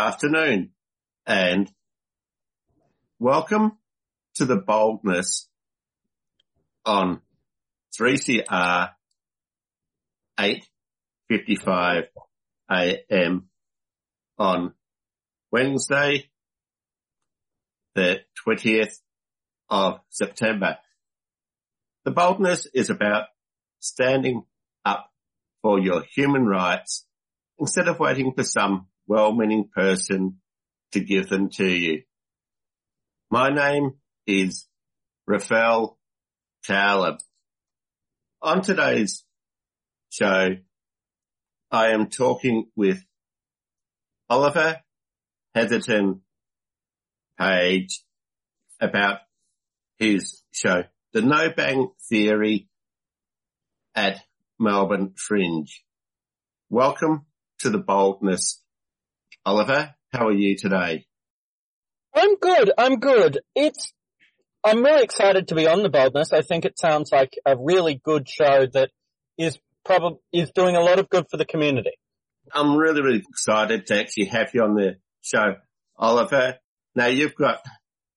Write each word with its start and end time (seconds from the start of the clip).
afternoon 0.00 0.70
and 1.26 1.70
welcome 3.18 3.72
to 4.34 4.46
the 4.46 4.56
boldness 4.56 5.46
on 6.86 7.20
3CR 8.00 8.92
8.55 10.38 12.04
AM 12.70 13.48
on 14.38 14.72
Wednesday, 15.52 16.30
the 17.94 18.20
20th 18.48 19.00
of 19.68 20.00
September. 20.08 20.78
The 22.06 22.10
boldness 22.10 22.66
is 22.72 22.88
about 22.88 23.26
standing 23.80 24.44
up 24.82 25.10
for 25.60 25.78
your 25.78 26.04
human 26.04 26.46
rights 26.46 27.04
instead 27.58 27.86
of 27.86 27.98
waiting 28.00 28.32
for 28.32 28.44
some 28.44 28.86
well-meaning 29.10 29.68
person 29.74 30.36
to 30.92 31.00
give 31.00 31.28
them 31.28 31.50
to 31.50 31.66
you. 31.66 32.02
My 33.28 33.50
name 33.50 33.94
is 34.24 34.68
Rafael 35.26 35.98
Taleb. 36.64 37.18
On 38.40 38.62
today's 38.62 39.24
show, 40.10 40.50
I 41.72 41.88
am 41.88 42.06
talking 42.06 42.66
with 42.76 43.02
Oliver 44.28 44.78
Hetherington 45.56 46.20
Page 47.36 48.04
about 48.80 49.18
his 49.98 50.40
show, 50.52 50.84
The 51.12 51.22
No 51.22 51.50
Bang 51.50 51.88
Theory 52.08 52.68
at 53.92 54.20
Melbourne 54.60 55.14
Fringe. 55.16 55.82
Welcome 56.68 57.26
to 57.58 57.70
the 57.70 57.78
boldness. 57.78 58.62
Oliver, 59.46 59.94
how 60.12 60.28
are 60.28 60.32
you 60.32 60.56
today? 60.56 61.06
I'm 62.14 62.36
good. 62.36 62.72
I'm 62.76 62.96
good. 62.96 63.40
It's, 63.54 63.92
I'm 64.62 64.84
really 64.84 65.02
excited 65.02 65.48
to 65.48 65.54
be 65.54 65.66
on 65.66 65.82
the 65.82 65.88
boldness. 65.88 66.32
I 66.32 66.42
think 66.42 66.64
it 66.64 66.78
sounds 66.78 67.10
like 67.10 67.38
a 67.46 67.56
really 67.58 68.00
good 68.04 68.28
show 68.28 68.66
that 68.74 68.90
is 69.38 69.58
probably, 69.84 70.18
is 70.32 70.50
doing 70.50 70.76
a 70.76 70.80
lot 70.80 70.98
of 70.98 71.08
good 71.08 71.26
for 71.30 71.38
the 71.38 71.46
community. 71.46 71.92
I'm 72.52 72.76
really, 72.76 73.00
really 73.00 73.22
excited 73.28 73.86
to 73.86 74.00
actually 74.00 74.26
have 74.26 74.50
you 74.52 74.62
on 74.62 74.74
the 74.74 74.96
show, 75.22 75.56
Oliver. 75.96 76.58
Now 76.94 77.06
you've 77.06 77.36
got 77.36 77.60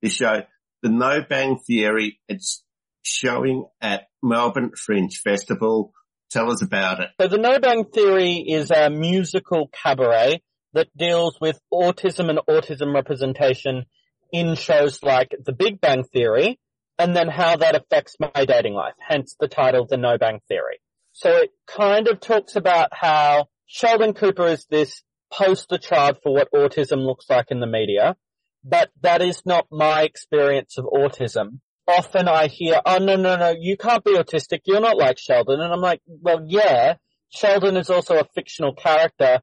the 0.02 0.10
show, 0.10 0.42
The 0.82 0.90
No 0.90 1.22
Bang 1.22 1.60
Theory. 1.60 2.20
It's 2.28 2.64
showing 3.04 3.66
at 3.80 4.08
Melbourne 4.22 4.72
Fringe 4.76 5.16
Festival. 5.16 5.94
Tell 6.32 6.52
us 6.52 6.64
about 6.64 7.00
it. 7.00 7.10
So 7.22 7.28
the 7.28 7.38
No 7.38 7.60
Bang 7.60 7.86
Theory 7.86 8.38
is 8.38 8.72
a 8.72 8.90
musical 8.90 9.70
cabaret 9.72 10.42
that 10.74 10.96
deals 10.98 11.38
with 11.40 11.60
autism 11.72 12.30
and 12.30 12.40
autism 12.50 12.94
representation 12.94 13.86
in 14.32 14.56
shows 14.56 15.02
like 15.04 15.36
The 15.46 15.54
Big 15.54 15.80
Bang 15.80 16.04
Theory 16.04 16.60
and 16.98 17.16
then 17.16 17.28
how 17.28 17.56
that 17.58 17.76
affects 17.76 18.16
my 18.20 18.46
dating 18.46 18.74
life, 18.74 18.94
hence 19.00 19.36
the 19.40 19.48
title 19.48 19.86
The 19.86 19.98
No 19.98 20.18
Bang 20.18 20.40
Theory. 20.48 20.80
So 21.12 21.30
it 21.38 21.52
kind 21.68 22.08
of 22.08 22.20
talks 22.20 22.56
about 22.56 22.90
how 22.92 23.48
Sheldon 23.68 24.14
Cooper 24.14 24.48
is 24.48 24.66
this 24.70 25.04
poster 25.32 25.78
child 25.78 26.18
for 26.24 26.34
what 26.34 26.52
autism 26.54 27.06
looks 27.06 27.30
like 27.30 27.48
in 27.50 27.60
the 27.60 27.68
media, 27.68 28.16
but 28.64 28.90
that 29.02 29.22
is 29.22 29.42
not 29.46 29.68
my 29.72 30.04
experience 30.04 30.78
of 30.78 30.86
autism. 30.86 31.60
Often 31.88 32.28
I 32.28 32.48
hear, 32.48 32.80
oh 32.86 32.98
no, 32.98 33.16
no, 33.16 33.36
no, 33.36 33.54
you 33.58 33.78
can't 33.78 34.04
be 34.04 34.16
autistic, 34.16 34.62
you're 34.66 34.80
not 34.80 34.98
like 34.98 35.18
Sheldon. 35.18 35.60
And 35.60 35.74
I'm 35.74 35.82
like, 35.82 36.02
well 36.08 36.44
yeah, 36.48 36.96
Sheldon 37.30 37.78
is 37.78 37.90
also 37.90 38.20
a 38.20 38.28
fictional 38.34 38.74
character 38.74 39.42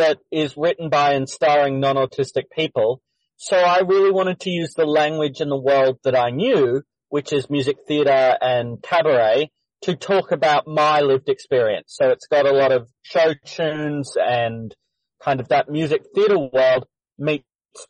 that 0.00 0.18
is 0.32 0.56
written 0.56 0.88
by 0.88 1.12
and 1.12 1.28
starring 1.28 1.78
non-autistic 1.78 2.44
people. 2.50 3.02
So 3.36 3.56
I 3.56 3.80
really 3.80 4.10
wanted 4.10 4.40
to 4.40 4.50
use 4.50 4.74
the 4.74 4.86
language 4.86 5.40
in 5.40 5.48
the 5.48 5.60
world 5.60 5.98
that 6.04 6.16
I 6.16 6.30
knew, 6.30 6.82
which 7.10 7.32
is 7.32 7.50
music 7.50 7.76
theatre 7.86 8.36
and 8.40 8.82
cabaret, 8.82 9.50
to 9.82 9.96
talk 9.96 10.32
about 10.32 10.66
my 10.66 11.00
lived 11.00 11.28
experience. 11.28 11.94
So 11.98 12.10
it's 12.10 12.26
got 12.26 12.46
a 12.46 12.52
lot 12.52 12.72
of 12.72 12.88
show 13.02 13.34
tunes 13.44 14.16
and 14.20 14.74
kind 15.22 15.40
of 15.40 15.48
that 15.48 15.68
music 15.68 16.02
theatre 16.14 16.38
world 16.38 16.86
meets 17.18 17.44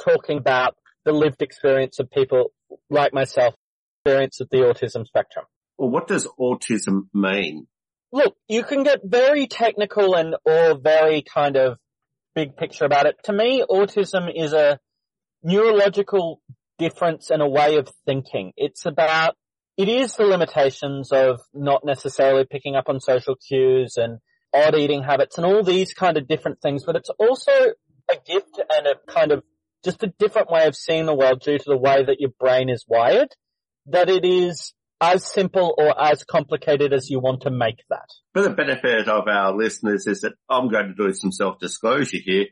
talking 0.05 0.39
about 0.39 0.75
the 1.05 1.13
lived 1.13 1.43
experience 1.43 1.99
of 1.99 2.11
people 2.11 2.53
like 2.89 3.15
myself, 3.15 3.55
experience 4.05 4.41
of 4.41 4.49
the 4.51 4.59
autism 4.59 5.07
spectrum. 5.07 5.45
Well, 5.79 5.91
what 5.91 6.09
does 6.09 6.29
autism 6.39 7.09
mean? 7.15 7.67
Look, 8.13 8.35
you 8.49 8.65
can 8.65 8.83
get 8.83 9.01
very 9.05 9.47
technical 9.47 10.15
and 10.17 10.35
or 10.45 10.77
very 10.77 11.23
kind 11.23 11.57
of 11.57 11.79
big 12.35 12.57
picture 12.57 12.85
about 12.85 13.07
it. 13.07 13.17
To 13.25 13.33
me, 13.33 13.65
autism 13.69 14.31
is 14.35 14.53
a 14.53 14.79
neurological 15.43 16.41
difference 16.79 17.31
and 17.31 17.43
a 17.43 17.49
way 17.49 17.77
of 17.77 17.89
thinking. 18.07 18.53
It's 18.57 18.87
about, 18.87 19.37
it 19.77 19.89
is 19.89 20.15
the 20.15 20.25
limitations 20.25 21.13
of 21.13 21.41
not 21.53 21.85
necessarily 21.85 22.45
picking 22.51 22.77
up 22.77 22.89
on 22.89 23.01
social 23.01 23.37
cues 23.37 23.95
and 23.97 24.19
odd 24.53 24.75
eating 24.75 25.03
habits 25.03 25.37
and 25.37 25.47
all 25.47 25.63
these 25.63 25.95
kind 25.95 26.17
of 26.17 26.27
different 26.27 26.61
things, 26.61 26.85
but 26.85 26.97
it's 26.97 27.11
also 27.19 27.53
a 28.11 28.17
gift 28.27 28.61
and 28.71 28.87
a 28.87 29.13
kind 29.13 29.33
of 29.33 29.43
just 29.85 30.03
a 30.03 30.13
different 30.19 30.51
way 30.51 30.67
of 30.67 30.77
seeing 30.77 31.07
the 31.07 31.15
world 31.15 31.41
due 31.41 31.59
to 31.59 31.65
the 31.67 31.77
way 31.77 32.05
that 32.05 32.21
your 32.21 32.31
brain 32.39 32.69
is 32.69 32.85
wired, 32.89 33.29
that 33.87 34.11
it 34.11 34.25
is 34.25 34.75
as 35.01 35.27
simple 35.33 35.75
or 35.79 36.01
as 36.01 36.25
complicated 36.25 36.93
as 36.93 37.09
you 37.09 37.21
want 37.21 37.43
to 37.43 37.51
make 37.51 37.83
that. 37.89 38.09
For 38.35 38.43
the 38.43 38.51
benefit 38.51 39.09
of 39.09 39.27
our 39.29 39.55
listeners 39.57 40.07
is 40.07 40.21
that 40.21 40.35
I'm 40.49 40.69
going 40.69 40.89
to 40.89 40.95
do 40.95 41.13
some 41.13 41.33
self-disclosure 41.33 42.19
here. 42.23 42.47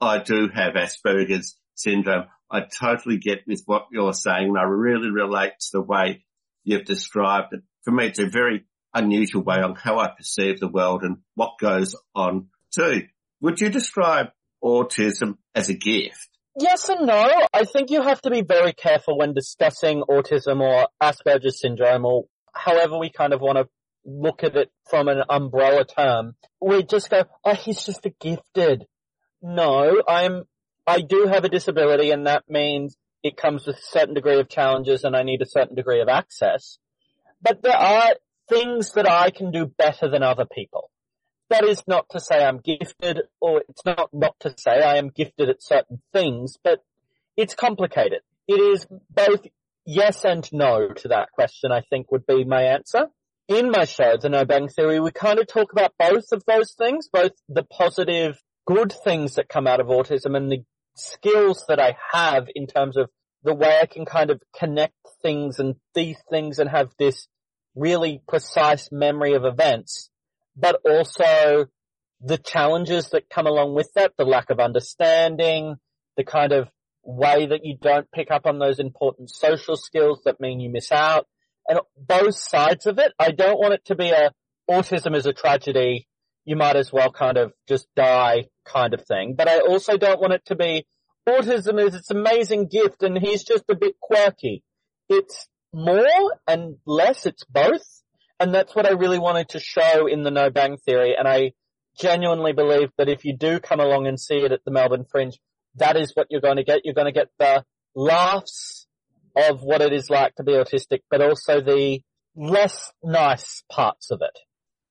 I 0.00 0.18
do 0.18 0.48
have 0.54 0.74
Asperger's 0.74 1.56
syndrome. 1.74 2.26
I 2.50 2.60
totally 2.62 3.18
get 3.18 3.46
with 3.46 3.62
what 3.66 3.86
you're 3.92 4.12
saying 4.12 4.48
and 4.48 4.58
I 4.58 4.62
really 4.62 5.10
relate 5.10 5.52
to 5.60 5.68
the 5.72 5.82
way 5.82 6.24
you've 6.64 6.84
described 6.84 7.52
it. 7.52 7.62
For 7.82 7.90
me, 7.90 8.06
it's 8.06 8.18
a 8.18 8.26
very 8.26 8.64
unusual 8.94 9.42
way 9.42 9.60
on 9.60 9.74
how 9.74 9.98
I 9.98 10.08
perceive 10.08 10.60
the 10.60 10.68
world 10.68 11.02
and 11.02 11.18
what 11.34 11.58
goes 11.60 11.94
on 12.14 12.48
too. 12.72 13.06
Would 13.40 13.60
you 13.60 13.68
describe 13.68 14.28
autism 14.62 15.38
as 15.54 15.68
a 15.70 15.74
gift? 15.74 16.28
Yes 16.58 16.88
and 16.88 17.06
no. 17.06 17.46
I 17.52 17.64
think 17.64 17.90
you 17.90 18.02
have 18.02 18.20
to 18.22 18.30
be 18.30 18.42
very 18.42 18.72
careful 18.72 19.18
when 19.18 19.34
discussing 19.34 20.02
autism 20.02 20.60
or 20.60 20.88
Asperger's 21.00 21.60
syndrome 21.60 22.04
or 22.04 22.24
however 22.52 22.98
we 22.98 23.10
kind 23.10 23.32
of 23.32 23.40
want 23.40 23.58
to 23.58 23.68
look 24.04 24.42
at 24.42 24.56
it 24.56 24.70
from 24.88 25.08
an 25.08 25.22
umbrella 25.28 25.84
term. 25.84 26.34
We 26.60 26.82
just 26.82 27.08
go, 27.08 27.24
oh, 27.44 27.54
he's 27.54 27.84
just 27.84 28.04
a 28.06 28.10
gifted. 28.20 28.86
No, 29.40 30.02
I'm, 30.08 30.44
I 30.86 31.02
do 31.02 31.26
have 31.26 31.44
a 31.44 31.48
disability 31.48 32.10
and 32.10 32.26
that 32.26 32.44
means 32.48 32.96
it 33.22 33.36
comes 33.36 33.66
with 33.66 33.76
a 33.76 33.82
certain 33.82 34.14
degree 34.14 34.40
of 34.40 34.48
challenges 34.48 35.04
and 35.04 35.14
I 35.14 35.22
need 35.22 35.42
a 35.42 35.46
certain 35.46 35.76
degree 35.76 36.00
of 36.00 36.08
access. 36.08 36.78
But 37.40 37.62
there 37.62 37.76
are 37.76 38.16
things 38.48 38.92
that 38.94 39.08
I 39.08 39.30
can 39.30 39.52
do 39.52 39.66
better 39.66 40.10
than 40.10 40.24
other 40.24 40.46
people 40.46 40.89
that 41.50 41.64
is 41.64 41.82
not 41.86 42.08
to 42.10 42.20
say 42.20 42.42
I'm 42.42 42.58
gifted 42.58 43.20
or 43.40 43.62
it's 43.68 43.84
not 43.84 44.08
not 44.12 44.36
to 44.40 44.54
say 44.56 44.82
I 44.82 44.96
am 44.96 45.10
gifted 45.10 45.50
at 45.50 45.62
certain 45.62 46.00
things, 46.12 46.56
but 46.62 46.82
it's 47.36 47.54
complicated. 47.54 48.20
It 48.48 48.60
is 48.60 48.86
both 49.10 49.46
yes 49.84 50.24
and 50.24 50.48
no 50.52 50.88
to 50.88 51.08
that 51.08 51.32
question, 51.32 51.72
I 51.72 51.82
think 51.82 52.10
would 52.10 52.26
be 52.26 52.44
my 52.44 52.62
answer. 52.62 53.08
In 53.48 53.70
my 53.70 53.84
show, 53.84 54.16
The 54.16 54.28
No 54.28 54.44
Bang 54.44 54.68
Theory, 54.68 55.00
we 55.00 55.10
kind 55.10 55.40
of 55.40 55.48
talk 55.48 55.72
about 55.72 55.94
both 55.98 56.26
of 56.30 56.44
those 56.46 56.72
things, 56.72 57.08
both 57.12 57.32
the 57.48 57.64
positive, 57.64 58.40
good 58.64 58.92
things 58.92 59.34
that 59.34 59.48
come 59.48 59.66
out 59.66 59.80
of 59.80 59.88
autism 59.88 60.36
and 60.36 60.52
the 60.52 60.62
skills 60.94 61.64
that 61.66 61.80
I 61.80 61.96
have 62.12 62.46
in 62.54 62.68
terms 62.68 62.96
of 62.96 63.10
the 63.42 63.54
way 63.54 63.78
I 63.82 63.86
can 63.86 64.04
kind 64.04 64.30
of 64.30 64.40
connect 64.56 64.94
things 65.22 65.58
and 65.58 65.74
these 65.94 66.18
things 66.30 66.60
and 66.60 66.70
have 66.70 66.90
this 66.98 67.26
really 67.74 68.22
precise 68.28 68.90
memory 68.92 69.34
of 69.34 69.44
events 69.44 70.09
but 70.56 70.80
also 70.84 71.66
the 72.20 72.38
challenges 72.38 73.10
that 73.10 73.30
come 73.30 73.46
along 73.46 73.74
with 73.74 73.92
that, 73.94 74.12
the 74.16 74.24
lack 74.24 74.50
of 74.50 74.60
understanding, 74.60 75.76
the 76.16 76.24
kind 76.24 76.52
of 76.52 76.68
way 77.02 77.46
that 77.46 77.64
you 77.64 77.76
don't 77.80 78.10
pick 78.12 78.30
up 78.30 78.46
on 78.46 78.58
those 78.58 78.78
important 78.78 79.30
social 79.30 79.76
skills 79.76 80.20
that 80.24 80.40
mean 80.40 80.60
you 80.60 80.70
miss 80.70 80.92
out, 80.92 81.26
and 81.66 81.80
both 81.96 82.36
sides 82.36 82.86
of 82.86 82.98
it. 82.98 83.12
I 83.18 83.30
don't 83.30 83.58
want 83.58 83.74
it 83.74 83.84
to 83.86 83.94
be 83.94 84.10
a 84.10 84.32
autism 84.70 85.16
is 85.16 85.26
a 85.26 85.32
tragedy. 85.32 86.06
You 86.44 86.56
might 86.56 86.76
as 86.76 86.92
well 86.92 87.10
kind 87.10 87.36
of 87.36 87.52
just 87.68 87.86
die 87.96 88.46
kind 88.64 88.94
of 88.94 89.04
thing. 89.04 89.34
But 89.36 89.48
I 89.48 89.60
also 89.60 89.96
don't 89.96 90.20
want 90.20 90.32
it 90.32 90.44
to 90.46 90.56
be 90.56 90.86
autism 91.28 91.84
is 91.84 91.94
its 91.94 92.10
amazing 92.10 92.68
gift 92.68 93.02
and 93.02 93.18
he's 93.18 93.44
just 93.44 93.64
a 93.68 93.74
bit 93.74 93.94
quirky. 94.00 94.62
It's 95.08 95.48
more 95.72 96.34
and 96.46 96.76
less. 96.86 97.26
It's 97.26 97.44
both. 97.44 97.99
And 98.40 98.54
that's 98.54 98.74
what 98.74 98.86
I 98.86 98.92
really 98.92 99.18
wanted 99.18 99.50
to 99.50 99.60
show 99.60 100.06
in 100.06 100.22
the 100.22 100.30
No 100.30 100.48
Bang 100.48 100.78
Theory. 100.78 101.14
And 101.16 101.28
I 101.28 101.52
genuinely 101.98 102.54
believe 102.54 102.90
that 102.96 103.10
if 103.10 103.26
you 103.26 103.36
do 103.36 103.60
come 103.60 103.80
along 103.80 104.06
and 104.06 104.18
see 104.18 104.36
it 104.36 104.50
at 104.50 104.64
the 104.64 104.70
Melbourne 104.70 105.04
Fringe, 105.04 105.38
that 105.76 105.96
is 105.96 106.12
what 106.14 106.28
you're 106.30 106.40
going 106.40 106.56
to 106.56 106.64
get. 106.64 106.80
You're 106.84 106.94
going 106.94 107.12
to 107.12 107.12
get 107.12 107.28
the 107.38 107.64
laughs 107.94 108.86
of 109.36 109.62
what 109.62 109.82
it 109.82 109.92
is 109.92 110.08
like 110.08 110.34
to 110.36 110.42
be 110.42 110.52
autistic, 110.52 111.00
but 111.10 111.20
also 111.20 111.60
the 111.60 112.00
less 112.34 112.90
nice 113.02 113.62
parts 113.70 114.10
of 114.10 114.22
it. 114.22 114.38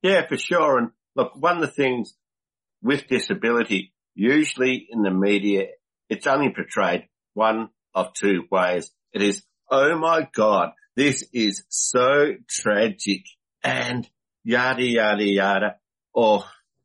Yeah, 0.04 0.28
for 0.28 0.38
sure. 0.38 0.78
And 0.78 0.90
look, 1.16 1.32
one 1.36 1.56
of 1.56 1.62
the 1.62 1.68
things 1.68 2.14
with 2.84 3.08
disability, 3.08 3.94
usually 4.14 4.88
in 4.92 5.02
the 5.02 5.12
media, 5.12 5.70
it's 6.08 6.28
only 6.28 6.52
portrayed 6.52 7.08
one 7.34 7.70
of 7.96 8.14
two 8.14 8.44
ways. 8.52 8.92
It 9.12 9.24
is, 9.24 9.44
oh 9.72 9.98
my 9.98 10.28
God, 10.34 10.70
this 10.96 11.24
is 11.34 11.64
so 11.70 12.34
tragic 12.48 13.24
and 13.64 14.08
yada, 14.44 14.84
yada, 14.84 15.24
yada. 15.24 15.76
Or 16.14 16.44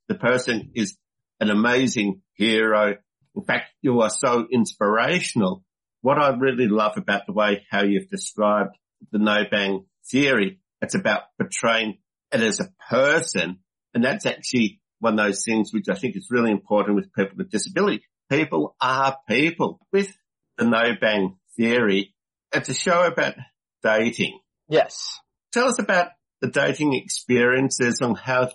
the 0.09 0.15
person 0.15 0.71
is 0.75 0.97
an 1.41 1.51
amazing 1.51 2.23
hero. 2.35 2.97
In 3.35 3.43
fact, 3.43 3.71
you 3.83 4.01
are 4.01 4.11
so 4.11 4.47
inspirational. 4.51 5.65
What 6.01 6.19
I 6.19 6.31
really 6.37 6.69
love 6.69 6.97
about 6.97 7.27
the 7.27 7.33
way 7.33 7.67
how 7.71 7.83
you've 7.83 8.11
described 8.11 8.77
the 9.11 9.19
no 9.19 9.45
bang 9.51 9.87
theory, 10.11 10.61
it's 10.81 10.95
about 10.95 11.23
portraying 11.39 11.99
it 12.33 12.41
as 12.41 12.61
a 12.61 12.69
person. 12.91 13.59
And 13.95 14.05
that's 14.05 14.27
actually 14.27 14.81
one 14.99 15.19
of 15.19 15.27
those 15.27 15.45
things 15.45 15.73
which 15.73 15.89
I 15.91 15.95
think 15.95 16.17
is 16.17 16.29
really 16.31 16.51
important 16.51 16.97
with 16.97 17.13
people 17.13 17.37
with 17.37 17.51
disability. 17.51 18.05
People 18.31 18.75
are 18.81 19.17
people. 19.29 19.81
With 19.93 20.15
the 20.57 20.65
no 20.65 20.95
bang 21.01 21.37
theory, 21.57 22.15
it's 22.53 22.69
a 22.69 22.75
show 22.75 23.05
about 23.05 23.35
dating. 23.83 24.39
Yes. 24.69 25.19
Tell 25.53 25.69
us 25.69 25.79
about 25.79 26.09
the 26.45 26.51
dating 26.51 26.93
experiences 26.93 28.03
and 28.03 28.19
how 28.19 28.51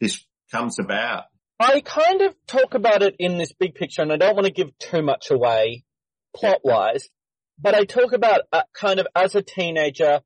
this 0.00 0.24
comes 0.50 0.80
about. 0.80 1.24
I 1.60 1.80
kind 1.80 2.20
of 2.22 2.34
talk 2.48 2.74
about 2.74 3.02
it 3.02 3.14
in 3.20 3.38
this 3.38 3.52
big 3.52 3.76
picture 3.76 4.02
and 4.02 4.12
I 4.12 4.16
don't 4.16 4.34
want 4.34 4.46
to 4.46 4.52
give 4.52 4.76
too 4.78 5.02
much 5.02 5.30
away 5.30 5.84
plot 6.34 6.62
wise, 6.64 7.08
but 7.56 7.76
I 7.76 7.84
talk 7.84 8.12
about 8.12 8.40
uh, 8.52 8.62
kind 8.74 8.98
of 8.98 9.06
as 9.14 9.36
a 9.36 9.42
teenager 9.42 10.20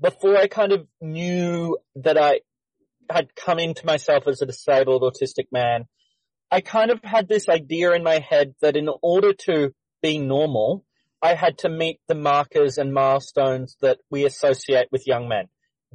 before 0.00 0.36
I 0.36 0.48
kind 0.48 0.72
of 0.72 0.88
knew 1.00 1.78
that 1.94 2.18
I 2.18 2.40
had 3.08 3.36
come 3.36 3.60
into 3.60 3.86
myself 3.86 4.26
as 4.26 4.42
a 4.42 4.46
disabled 4.46 5.02
autistic 5.02 5.46
man. 5.52 5.84
I 6.50 6.60
kind 6.60 6.90
of 6.90 6.98
had 7.04 7.28
this 7.28 7.48
idea 7.48 7.92
in 7.92 8.02
my 8.02 8.18
head 8.18 8.54
that 8.62 8.76
in 8.76 8.88
order 9.00 9.32
to 9.46 9.72
be 10.02 10.18
normal, 10.18 10.84
I 11.22 11.34
had 11.34 11.58
to 11.58 11.68
meet 11.68 12.00
the 12.08 12.16
markers 12.16 12.78
and 12.78 12.92
milestones 12.92 13.76
that 13.80 13.98
we 14.10 14.24
associate 14.24 14.88
with 14.90 15.06
young 15.06 15.28
men. 15.28 15.48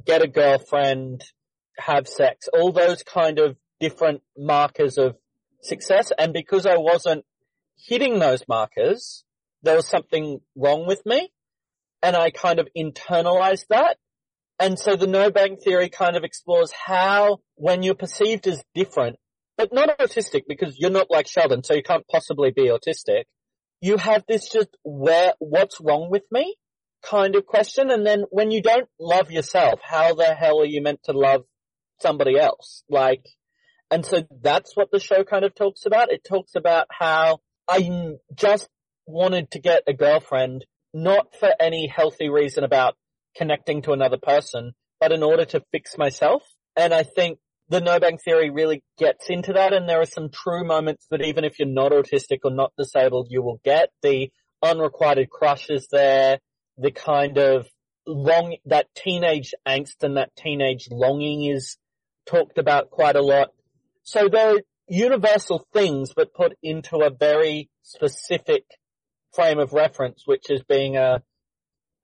Get 0.04 0.22
a 0.22 0.28
girlfriend, 0.28 1.24
have 1.78 2.08
sex, 2.08 2.48
all 2.52 2.72
those 2.72 3.02
kind 3.02 3.38
of 3.38 3.56
different 3.80 4.22
markers 4.36 4.98
of 4.98 5.16
success. 5.62 6.12
And 6.18 6.32
because 6.32 6.66
I 6.66 6.76
wasn't 6.76 7.24
hitting 7.76 8.18
those 8.18 8.44
markers, 8.48 9.24
there 9.62 9.76
was 9.76 9.88
something 9.88 10.40
wrong 10.56 10.86
with 10.86 11.04
me. 11.04 11.30
And 12.02 12.16
I 12.16 12.30
kind 12.30 12.58
of 12.58 12.68
internalized 12.76 13.66
that. 13.70 13.96
And 14.60 14.78
so 14.78 14.94
the 14.94 15.06
no 15.06 15.30
bang 15.30 15.56
theory 15.56 15.88
kind 15.88 16.16
of 16.16 16.22
explores 16.22 16.70
how 16.72 17.38
when 17.56 17.82
you're 17.82 17.94
perceived 17.94 18.46
as 18.46 18.62
different, 18.74 19.16
but 19.56 19.72
not 19.72 19.98
autistic 19.98 20.42
because 20.46 20.78
you're 20.78 20.90
not 20.90 21.10
like 21.10 21.26
Sheldon, 21.26 21.64
so 21.64 21.74
you 21.74 21.82
can't 21.82 22.06
possibly 22.06 22.50
be 22.50 22.68
autistic. 22.68 23.24
You 23.80 23.96
have 23.96 24.24
this 24.28 24.48
just 24.48 24.68
where, 24.84 25.32
what's 25.38 25.80
wrong 25.80 26.08
with 26.10 26.22
me 26.30 26.56
kind 27.08 27.36
of 27.36 27.46
question. 27.46 27.90
And 27.90 28.06
then 28.06 28.24
when 28.30 28.50
you 28.50 28.62
don't 28.62 28.88
love 28.98 29.30
yourself, 29.30 29.80
how 29.82 30.14
the 30.14 30.34
hell 30.34 30.60
are 30.60 30.66
you 30.66 30.82
meant 30.82 31.02
to 31.04 31.12
love 31.12 31.44
somebody 32.00 32.38
else? 32.38 32.82
Like, 32.88 33.24
and 33.90 34.04
so 34.04 34.22
that's 34.42 34.76
what 34.76 34.90
the 34.90 35.00
show 35.00 35.24
kind 35.24 35.44
of 35.44 35.54
talks 35.54 35.86
about. 35.86 36.10
It 36.10 36.24
talks 36.24 36.54
about 36.54 36.86
how 36.90 37.40
I 37.68 38.16
just 38.34 38.68
wanted 39.06 39.50
to 39.52 39.60
get 39.60 39.82
a 39.86 39.92
girlfriend, 39.92 40.64
not 40.92 41.34
for 41.38 41.50
any 41.60 41.86
healthy 41.86 42.28
reason 42.28 42.64
about 42.64 42.96
connecting 43.36 43.82
to 43.82 43.92
another 43.92 44.18
person, 44.18 44.72
but 45.00 45.12
in 45.12 45.22
order 45.22 45.44
to 45.44 45.62
fix 45.72 45.98
myself. 45.98 46.42
And 46.76 46.94
I 46.94 47.02
think 47.02 47.38
the 47.68 47.80
no 47.80 47.98
bang 47.98 48.18
theory 48.18 48.50
really 48.50 48.82
gets 48.98 49.30
into 49.30 49.52
that 49.54 49.72
and 49.72 49.88
there 49.88 50.00
are 50.00 50.06
some 50.06 50.28
true 50.30 50.64
moments 50.64 51.06
that 51.10 51.22
even 51.22 51.44
if 51.44 51.58
you're 51.58 51.68
not 51.68 51.92
autistic 51.92 52.40
or 52.44 52.50
not 52.50 52.72
disabled, 52.76 53.28
you 53.30 53.42
will 53.42 53.60
get 53.64 53.90
the 54.02 54.30
unrequited 54.62 55.30
crushes 55.30 55.88
there, 55.90 56.38
the 56.78 56.90
kind 56.90 57.38
of 57.38 57.68
long, 58.06 58.56
that 58.66 58.94
teenage 58.94 59.54
angst 59.66 60.02
and 60.02 60.16
that 60.16 60.34
teenage 60.36 60.88
longing 60.90 61.44
is 61.44 61.76
talked 62.26 62.58
about 62.58 62.90
quite 62.90 63.16
a 63.16 63.22
lot. 63.22 63.50
So 64.02 64.28
they're 64.28 64.62
universal 64.88 65.66
things, 65.72 66.12
but 66.14 66.34
put 66.34 66.56
into 66.62 66.98
a 66.98 67.10
very 67.10 67.70
specific 67.82 68.64
frame 69.32 69.58
of 69.58 69.72
reference, 69.72 70.22
which 70.26 70.50
is 70.50 70.62
being 70.62 70.96
a, 70.96 71.22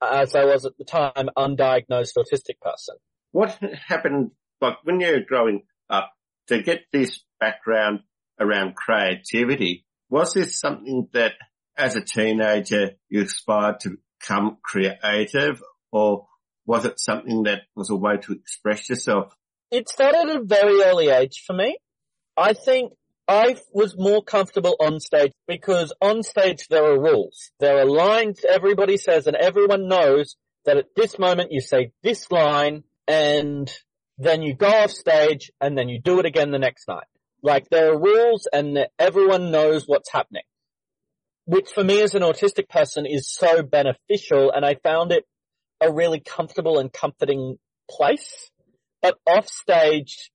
as 0.03 0.35
I 0.35 0.45
was 0.45 0.65
at 0.65 0.79
the 0.79 0.85
time, 0.85 1.29
undiagnosed 1.37 2.17
autistic 2.17 2.61
person. 2.61 2.97
What 3.33 3.59
happened, 3.87 4.33
like 4.61 4.77
when 4.85 5.01
you're 5.01 5.21
growing 5.21 5.63
up, 5.89 6.13
to 6.49 6.63
get 6.63 6.81
this 6.93 7.21
background 7.39 8.01
around 8.41 8.75
creativity, 8.75 9.85
was 10.09 10.33
this 10.33 10.59
something 10.59 11.09
that 11.13 11.35
as 11.77 11.97
a 11.97 12.01
teenager 12.01 12.93
you 13.09 13.23
aspired 13.23 13.81
to 13.81 13.99
become 14.21 14.59
creative 14.63 15.63
or 15.93 16.27
was 16.67 16.85
it 16.85 17.01
something 17.01 17.45
that 17.45 17.63
was 17.75 17.91
a 17.91 17.97
way 17.97 18.17
to 18.19 18.33
express 18.33 18.89
yourself? 18.89 19.35
It 19.71 19.89
started 19.89 20.31
at 20.31 20.37
a 20.37 20.45
very 20.45 20.83
early 20.83 21.09
age 21.09 21.43
for 21.47 21.53
me. 21.53 21.79
I 22.37 22.53
think 22.53 22.93
I 23.27 23.57
was 23.73 23.97
more 23.97 24.23
comfortable 24.23 24.77
on 24.81 25.01
stage 25.01 25.33
because 25.47 25.93
on 26.01 26.23
stage 26.23 26.67
there 26.69 26.85
are 26.85 27.01
rules. 27.01 27.51
There 27.61 27.79
are 27.79 27.85
lines 27.85 28.45
everybody 28.49 28.97
says 28.97 29.27
and 29.27 29.37
everyone 29.37 29.89
knows 29.89 30.37
that 30.65 30.77
at 30.77 30.95
this 30.97 31.19
moment 31.19 31.53
you 31.53 31.61
say 31.61 31.93
this 32.03 32.31
line 32.31 32.85
and 33.07 33.73
then 34.19 34.43
you 34.43 34.55
go 34.55 34.69
off 34.69 34.91
stage 34.91 35.51
and 35.61 35.77
then 35.79 35.89
you 35.89 36.01
do 36.01 36.19
it 36.19 36.27
again 36.27 36.51
the 36.51 36.59
next 36.59 36.87
night. 36.89 37.07
Like 37.43 37.69
there 37.71 37.93
are 37.93 37.99
rules 37.99 38.47
and 38.53 38.87
everyone 38.99 39.51
knows 39.51 39.85
what's 39.87 40.11
happening. 40.11 40.43
Which 41.51 41.71
for 41.71 41.83
me 41.83 42.01
as 42.01 42.15
an 42.15 42.23
autistic 42.23 42.69
person 42.69 43.07
is 43.07 43.29
so 43.29 43.65
beneficial 43.65 44.53
and 44.53 44.65
I 44.65 44.77
found 44.77 45.11
it 45.11 45.25
a 45.81 45.93
really 45.93 46.21
comfortable 46.21 46.79
and 46.79 46.93
comforting 46.93 47.57
place. 47.91 48.53
But 49.03 49.19
off 49.27 49.49
stage, 49.49 50.31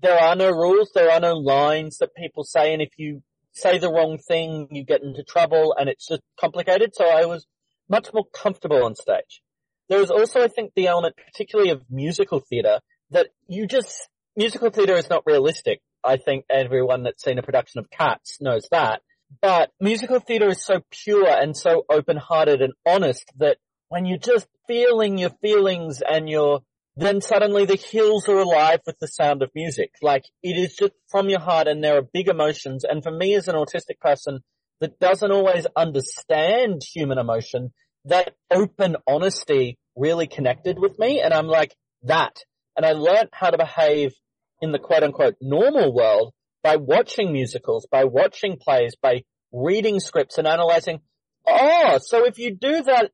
there 0.00 0.18
are 0.18 0.34
no 0.34 0.50
rules, 0.50 0.90
there 0.96 1.12
are 1.12 1.20
no 1.20 1.34
lines 1.34 1.98
that 1.98 2.16
people 2.16 2.42
say, 2.42 2.72
and 2.72 2.82
if 2.82 2.88
you 2.96 3.22
say 3.52 3.78
the 3.78 3.92
wrong 3.92 4.18
thing, 4.18 4.66
you 4.72 4.84
get 4.84 5.04
into 5.04 5.22
trouble, 5.22 5.76
and 5.78 5.88
it's 5.88 6.08
just 6.08 6.22
complicated. 6.40 6.90
So 6.92 7.04
I 7.04 7.26
was 7.26 7.46
much 7.88 8.08
more 8.12 8.24
comfortable 8.34 8.84
on 8.84 8.96
stage. 8.96 9.42
There 9.88 10.00
was 10.00 10.10
also, 10.10 10.42
I 10.42 10.48
think, 10.48 10.72
the 10.74 10.88
element, 10.88 11.14
particularly 11.24 11.70
of 11.70 11.82
musical 11.88 12.40
theatre, 12.40 12.80
that 13.10 13.28
you 13.46 13.68
just, 13.68 14.08
musical 14.36 14.70
theatre 14.70 14.96
is 14.96 15.08
not 15.08 15.22
realistic. 15.24 15.82
I 16.02 16.16
think 16.16 16.46
everyone 16.50 17.04
that's 17.04 17.22
seen 17.22 17.38
a 17.38 17.42
production 17.42 17.78
of 17.78 17.90
Cats 17.90 18.38
knows 18.40 18.66
that. 18.72 19.02
But 19.40 19.70
musical 19.80 20.20
theatre 20.20 20.48
is 20.48 20.64
so 20.64 20.82
pure 20.90 21.28
and 21.28 21.56
so 21.56 21.84
open-hearted 21.88 22.60
and 22.60 22.72
honest 22.86 23.24
that 23.38 23.58
when 23.88 24.04
you're 24.04 24.18
just 24.18 24.46
feeling 24.66 25.18
your 25.18 25.30
feelings 25.40 26.02
and 26.06 26.28
you're 26.28 26.60
then 26.96 27.22
suddenly 27.22 27.64
the 27.64 27.76
hills 27.76 28.28
are 28.28 28.38
alive 28.38 28.80
with 28.86 28.98
the 28.98 29.08
sound 29.08 29.42
of 29.42 29.50
music. 29.54 29.92
Like 30.02 30.24
it 30.42 30.58
is 30.58 30.74
just 30.76 30.92
from 31.10 31.30
your 31.30 31.40
heart 31.40 31.66
and 31.66 31.82
there 31.82 31.96
are 31.96 32.02
big 32.02 32.28
emotions. 32.28 32.84
And 32.84 33.02
for 33.02 33.10
me 33.10 33.34
as 33.34 33.48
an 33.48 33.54
autistic 33.54 33.98
person 34.00 34.40
that 34.80 34.98
doesn't 34.98 35.32
always 35.32 35.66
understand 35.74 36.82
human 36.82 37.18
emotion, 37.18 37.72
that 38.04 38.34
open 38.50 38.96
honesty 39.06 39.78
really 39.96 40.26
connected 40.26 40.78
with 40.78 40.98
me. 40.98 41.20
And 41.20 41.32
I'm 41.32 41.46
like 41.46 41.74
that. 42.02 42.36
And 42.76 42.84
I 42.84 42.92
learned 42.92 43.30
how 43.32 43.50
to 43.50 43.58
behave 43.58 44.12
in 44.60 44.72
the 44.72 44.78
quote 44.78 45.02
unquote 45.02 45.36
normal 45.40 45.94
world 45.94 46.34
by 46.62 46.76
watching 46.76 47.32
musicals, 47.32 47.86
by 47.90 48.04
watching 48.04 48.56
plays, 48.56 48.94
by 48.94 49.24
reading 49.52 50.00
scripts 50.00 50.38
and 50.38 50.46
analyzing, 50.46 51.00
oh, 51.46 51.98
so 52.00 52.24
if 52.24 52.38
you 52.38 52.54
do 52.54 52.82
that 52.82 53.10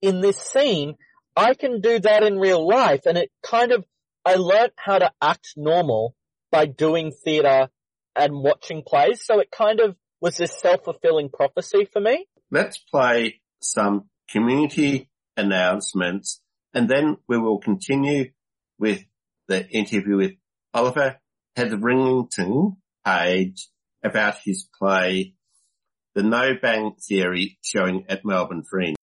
in 0.00 0.20
this 0.20 0.38
scene, 0.38 0.94
I 1.34 1.54
can 1.54 1.80
do 1.80 1.98
that 2.00 2.22
in 2.22 2.38
real 2.38 2.66
life. 2.66 3.06
And 3.06 3.16
it 3.16 3.30
kind 3.42 3.72
of, 3.72 3.84
I 4.24 4.34
learned 4.34 4.72
how 4.76 4.98
to 4.98 5.10
act 5.20 5.54
normal 5.56 6.14
by 6.50 6.66
doing 6.66 7.12
theatre 7.24 7.68
and 8.14 8.34
watching 8.34 8.82
plays. 8.86 9.24
So 9.24 9.40
it 9.40 9.50
kind 9.50 9.80
of 9.80 9.96
was 10.20 10.36
this 10.36 10.58
self-fulfilling 10.60 11.30
prophecy 11.30 11.88
for 11.90 12.00
me. 12.00 12.26
Let's 12.50 12.78
play 12.78 13.40
some 13.60 14.10
community 14.28 15.08
announcements 15.36 16.42
And 16.74 16.88
then 16.88 17.16
we 17.28 17.38
will 17.38 17.58
continue 17.58 18.30
with 18.78 19.04
the 19.48 19.68
interview 19.68 20.16
with 20.16 20.32
Oliver 20.72 21.20
Hetherington 21.56 22.76
Page 23.04 23.68
about 24.02 24.36
his 24.44 24.66
play, 24.78 25.34
The 26.14 26.22
No 26.22 26.52
Bang 26.60 26.96
Theory, 27.08 27.58
showing 27.62 28.04
at 28.08 28.24
Melbourne 28.24 28.62
Fringe. 28.62 28.96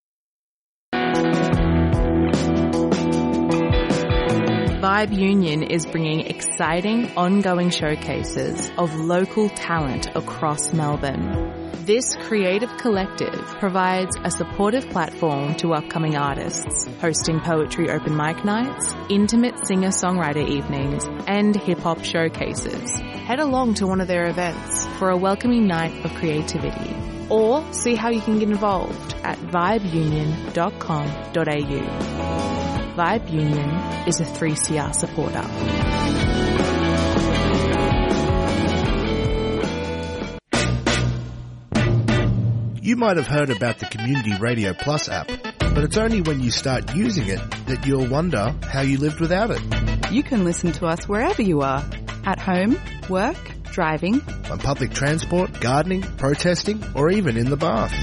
Vibe 4.81 5.17
Union 5.17 5.63
is 5.63 5.85
bringing 5.85 6.21
exciting, 6.21 7.11
ongoing 7.17 7.69
showcases 7.69 8.71
of 8.77 8.95
local 8.95 9.49
talent 9.49 10.09
across 10.15 10.71
Melbourne. 10.73 11.58
This 11.89 12.15
creative 12.27 12.77
collective 12.77 13.33
provides 13.59 14.15
a 14.23 14.29
supportive 14.29 14.87
platform 14.91 15.55
to 15.55 15.73
upcoming 15.73 16.15
artists, 16.15 16.85
hosting 17.01 17.39
poetry 17.39 17.89
open 17.89 18.15
mic 18.15 18.45
nights, 18.45 18.93
intimate 19.09 19.65
singer-songwriter 19.65 20.47
evenings, 20.47 21.07
and 21.25 21.55
hip-hop 21.55 22.03
showcases. 22.03 22.91
Head 23.25 23.39
along 23.39 23.73
to 23.75 23.87
one 23.87 24.01
of 24.01 24.07
their 24.07 24.27
events 24.27 24.85
for 24.99 25.09
a 25.09 25.17
welcoming 25.17 25.65
night 25.65 26.05
of 26.05 26.13
creativity 26.13 26.95
or 27.27 27.65
see 27.73 27.95
how 27.95 28.09
you 28.11 28.21
can 28.21 28.37
get 28.37 28.49
involved 28.49 29.15
at 29.23 29.39
vibeunion.com.au. 29.39 30.53
Vibe 32.95 33.31
Union 33.31 33.69
is 34.07 34.19
a 34.19 34.25
3CR 34.25 34.93
supporter. 34.93 36.18
You 42.89 42.95
might 42.95 43.17
have 43.17 43.27
heard 43.27 43.51
about 43.51 43.77
the 43.77 43.85
Community 43.85 44.33
Radio 44.39 44.73
Plus 44.73 45.09
app, 45.09 45.27
but 45.59 45.83
it's 45.83 45.95
only 45.95 46.21
when 46.21 46.39
you 46.39 46.49
start 46.49 46.95
using 46.95 47.27
it 47.27 47.37
that 47.67 47.85
you'll 47.85 48.07
wonder 48.07 48.55
how 48.63 48.81
you 48.81 48.97
lived 48.97 49.19
without 49.19 49.51
it. 49.51 50.11
You 50.11 50.23
can 50.23 50.43
listen 50.43 50.71
to 50.71 50.87
us 50.87 51.07
wherever 51.07 51.43
you 51.43 51.61
are. 51.61 51.87
At 52.25 52.39
home, 52.39 52.79
work, 53.07 53.37
driving, 53.65 54.23
On 54.49 54.57
public 54.57 54.91
transport, 54.91 55.61
gardening, 55.61 56.01
protesting, 56.01 56.83
or 56.95 57.11
even 57.11 57.37
in 57.37 57.51
the 57.51 57.57
bath. 57.57 57.93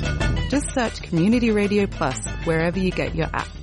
just 0.51 0.71
search 0.73 1.03
Community 1.03 1.51
Radio 1.51 1.89
Plus 1.89 2.25
wherever 2.45 2.79
you 2.79 2.93
get 2.93 3.17
your 3.17 3.27
apps. 3.27 3.56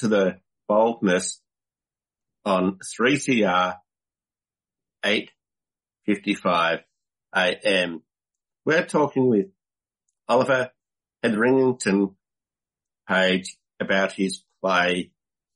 To 0.00 0.08
the 0.08 0.40
boldness 0.66 1.40
on 2.44 2.78
3CR 2.78 3.76
8.55 5.04 6.80
AM. 7.36 8.02
We're 8.64 8.86
talking 8.86 9.28
with 9.28 9.46
Oliver 10.26 10.70
Hetherington 11.22 12.16
Page 13.06 13.58
about 13.78 14.12
his 14.12 14.42
play, 14.62 15.12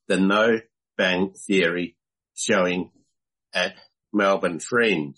The 0.08 0.18
No 0.18 0.60
Bang 0.98 1.32
Theory, 1.32 1.96
showing 2.34 2.90
at 3.54 3.74
Melbourne 4.12 4.60
Fringe. 4.60 5.16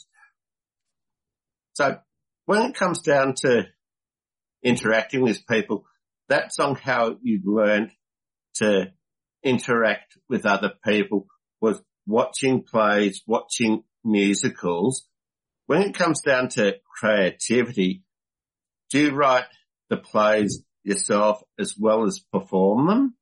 So 1.72 1.98
when 2.44 2.62
it 2.62 2.76
comes 2.76 3.02
down 3.02 3.34
to 3.42 3.66
interacting 4.62 5.22
with 5.22 5.46
people, 5.46 5.84
that's 6.28 6.60
on 6.60 6.76
how 6.76 7.16
you 7.22 7.40
learned 7.44 7.90
to 8.56 8.92
interact 9.46 10.18
with 10.28 10.44
other 10.44 10.72
people 10.84 11.26
was 11.60 11.80
watching 12.06 12.62
plays, 12.62 13.22
watching 13.26 13.84
musicals. 14.04 15.06
When 15.66 15.82
it 15.82 15.94
comes 15.94 16.20
down 16.20 16.48
to 16.50 16.76
creativity, 16.98 18.02
do 18.90 18.98
you 18.98 19.10
write 19.12 19.46
the 19.88 19.96
plays 19.96 20.62
yourself 20.82 21.42
as 21.58 21.74
well 21.78 22.04
as 22.04 22.20
perform 22.32 22.86
them? 22.88 23.14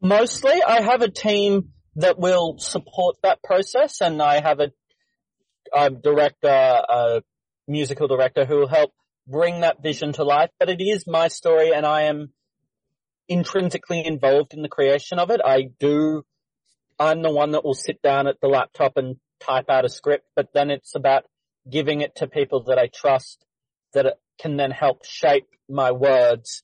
Mostly, 0.00 0.62
I 0.62 0.82
have 0.82 1.02
a 1.02 1.10
team 1.10 1.70
that 1.96 2.18
will 2.18 2.58
support 2.58 3.16
that 3.22 3.42
process, 3.42 4.00
and 4.00 4.20
I 4.20 4.40
have 4.40 4.60
a, 4.60 4.70
a 5.74 5.90
director, 5.90 6.48
a 6.48 7.22
musical 7.66 8.06
director 8.06 8.44
who 8.44 8.58
will 8.58 8.68
help 8.68 8.92
bring 9.26 9.60
that 9.60 9.82
vision 9.82 10.12
to 10.14 10.24
life. 10.24 10.50
But 10.60 10.68
it 10.68 10.80
is 10.80 11.06
my 11.06 11.28
story, 11.28 11.72
and 11.72 11.86
I 11.86 12.02
am 12.02 12.32
intrinsically 13.28 14.04
involved 14.04 14.54
in 14.54 14.62
the 14.62 14.68
creation 14.68 15.18
of 15.18 15.30
it. 15.30 15.40
I 15.44 15.68
do. 15.78 16.24
I'm 16.98 17.22
the 17.22 17.30
one 17.30 17.52
that 17.52 17.64
will 17.64 17.74
sit 17.74 18.00
down 18.02 18.26
at 18.26 18.40
the 18.40 18.48
laptop 18.48 18.96
and 18.96 19.16
type 19.40 19.68
out 19.68 19.84
a 19.84 19.88
script, 19.88 20.26
but 20.34 20.48
then 20.54 20.70
it's 20.70 20.94
about 20.94 21.24
giving 21.70 22.00
it 22.00 22.16
to 22.16 22.26
people 22.26 22.64
that 22.64 22.78
I 22.78 22.88
trust 22.88 23.44
that 23.92 24.18
can 24.40 24.56
then 24.56 24.70
help 24.70 25.04
shape 25.04 25.48
my 25.68 25.90
words 25.90 26.62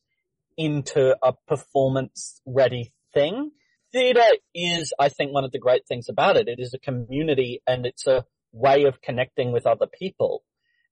into 0.56 1.16
a 1.22 1.32
performance 1.48 2.40
ready 2.46 2.92
thing. 3.12 3.50
Theatre 3.92 4.20
is, 4.54 4.92
I 4.98 5.08
think, 5.08 5.32
one 5.32 5.44
of 5.44 5.52
the 5.52 5.58
great 5.58 5.86
things 5.86 6.08
about 6.08 6.36
it. 6.36 6.48
It 6.48 6.58
is 6.58 6.72
a 6.72 6.78
community 6.78 7.60
and 7.66 7.84
it's 7.84 8.06
a 8.06 8.24
way 8.52 8.84
of 8.84 9.02
connecting 9.02 9.52
with 9.52 9.66
other 9.66 9.86
people. 9.86 10.42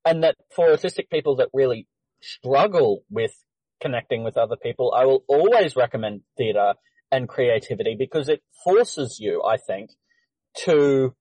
And 0.05 0.25
that 0.25 0.37
for 0.55 0.69
autistic 0.69 1.09
people 1.11 1.37
that 1.37 1.49
really 1.53 1.87
struggle 2.21 3.05
with 3.11 3.33
connecting 3.81 4.25
with 4.25 4.37
other 4.37 4.57
people, 4.57 4.93
I 4.97 5.05
will 5.05 5.25
always 5.29 5.77
recommend 5.77 6.23
theatre 6.37 6.75
and 7.11 7.29
creativity 7.29 7.97
because 7.99 8.29
it 8.29 8.43
forces 8.65 9.19
you, 9.21 9.43
I 9.43 9.57
think, 9.57 9.91
to 10.65 11.15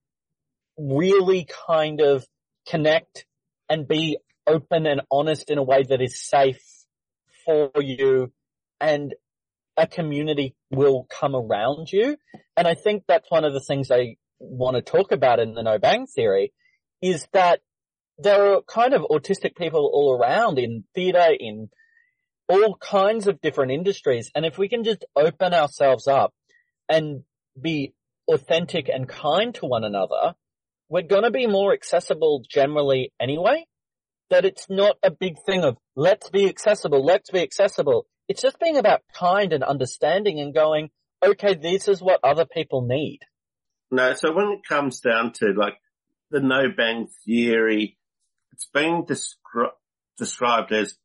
really 0.76 1.46
kind 1.66 2.00
of 2.00 2.24
connect 2.68 3.26
and 3.68 3.86
be 3.86 4.18
open 4.46 4.86
and 4.86 5.02
honest 5.10 5.50
in 5.50 5.58
a 5.58 5.62
way 5.62 5.82
that 5.82 6.00
is 6.00 6.20
safe 6.20 6.62
for 7.44 7.70
you 7.80 8.32
and 8.80 9.14
a 9.76 9.86
community 9.86 10.54
will 10.70 11.06
come 11.08 11.34
around 11.34 11.92
you. 11.92 12.16
And 12.56 12.66
I 12.66 12.74
think 12.74 13.04
that's 13.06 13.30
one 13.30 13.44
of 13.44 13.52
the 13.52 13.60
things 13.60 13.90
I 13.90 14.16
want 14.38 14.76
to 14.76 14.82
talk 14.82 15.12
about 15.12 15.38
in 15.38 15.54
the 15.54 15.62
no 15.62 15.78
bang 15.78 16.06
theory 16.06 16.52
is 17.00 17.26
that 17.32 17.60
there 18.18 18.54
are 18.54 18.62
kind 18.62 18.92
of 18.92 19.02
autistic 19.02 19.56
people 19.56 19.90
all 19.92 20.18
around 20.18 20.58
in 20.58 20.84
theatre, 20.94 21.34
in 21.38 21.70
all 22.50 22.76
kinds 22.76 23.28
of 23.28 23.40
different 23.40 23.70
industries. 23.70 24.30
And 24.34 24.44
if 24.44 24.58
we 24.58 24.68
can 24.68 24.82
just 24.82 25.04
open 25.14 25.54
ourselves 25.54 26.08
up 26.08 26.34
and 26.88 27.22
be 27.60 27.94
authentic 28.28 28.88
and 28.88 29.08
kind 29.08 29.54
to 29.54 29.66
one 29.66 29.84
another, 29.84 30.34
we're 30.88 31.02
going 31.02 31.22
to 31.22 31.30
be 31.30 31.46
more 31.46 31.72
accessible 31.72 32.44
generally 32.50 33.12
anyway. 33.20 33.64
That 34.30 34.44
it's 34.44 34.66
not 34.68 34.96
a 35.02 35.10
big 35.10 35.36
thing 35.46 35.62
of 35.62 35.76
let's 35.96 36.28
be 36.30 36.48
accessible, 36.48 37.04
let's 37.04 37.30
be 37.30 37.40
accessible. 37.40 38.06
It's 38.28 38.42
just 38.42 38.60
being 38.60 38.76
about 38.76 39.02
kind 39.14 39.52
and 39.52 39.64
understanding 39.64 40.40
and 40.40 40.54
going, 40.54 40.90
okay, 41.24 41.54
this 41.54 41.88
is 41.88 42.00
what 42.00 42.20
other 42.22 42.46
people 42.46 42.86
need. 42.86 43.20
No, 43.90 44.14
so 44.14 44.32
when 44.32 44.48
it 44.48 44.60
comes 44.68 45.00
down 45.00 45.32
to 45.34 45.52
like 45.56 45.74
the 46.30 46.40
no 46.40 46.68
bang 46.76 47.08
theory, 47.24 47.96
it's 48.52 48.68
being 48.72 49.04
descri- 49.04 49.72
described 50.16 50.72
as 50.72 50.96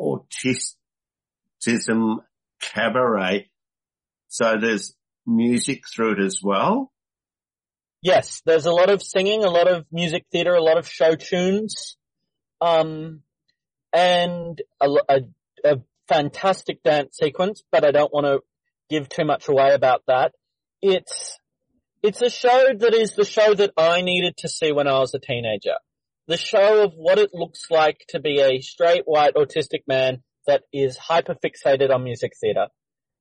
autism 0.00 0.32
cabaret. 2.60 3.50
So 4.28 4.58
there's 4.58 4.94
music 5.26 5.82
through 5.92 6.12
it 6.12 6.20
as 6.20 6.40
well. 6.42 6.92
Yes, 8.02 8.42
there's 8.46 8.66
a 8.66 8.72
lot 8.72 8.88
of 8.88 9.02
singing, 9.02 9.44
a 9.44 9.50
lot 9.50 9.68
of 9.68 9.84
music 9.92 10.24
theatre, 10.32 10.54
a 10.54 10.62
lot 10.62 10.78
of 10.78 10.88
show 10.88 11.16
tunes, 11.16 11.96
um, 12.60 13.20
and 13.92 14.60
a, 14.80 14.88
a, 15.08 15.20
a 15.64 15.80
fantastic 16.08 16.82
dance 16.82 17.18
sequence, 17.20 17.62
but 17.70 17.84
I 17.84 17.90
don't 17.90 18.12
want 18.12 18.26
to 18.26 18.40
give 18.88 19.08
too 19.08 19.24
much 19.24 19.48
away 19.48 19.74
about 19.74 20.02
that. 20.06 20.32
It's, 20.80 21.38
it's 22.02 22.22
a 22.22 22.30
show 22.30 22.68
that 22.78 22.94
is 22.94 23.14
the 23.14 23.24
show 23.24 23.52
that 23.54 23.72
I 23.76 24.00
needed 24.00 24.38
to 24.38 24.48
see 24.48 24.72
when 24.72 24.88
I 24.88 24.98
was 24.98 25.12
a 25.14 25.18
teenager. 25.18 25.74
The 26.30 26.36
show 26.36 26.84
of 26.84 26.92
what 26.94 27.18
it 27.18 27.30
looks 27.34 27.72
like 27.72 28.04
to 28.10 28.20
be 28.20 28.38
a 28.38 28.60
straight 28.60 29.02
white 29.04 29.34
autistic 29.34 29.80
man 29.88 30.22
that 30.46 30.62
is 30.72 30.96
hyper 30.96 31.34
fixated 31.34 31.92
on 31.92 32.04
music 32.04 32.34
theatre. 32.40 32.68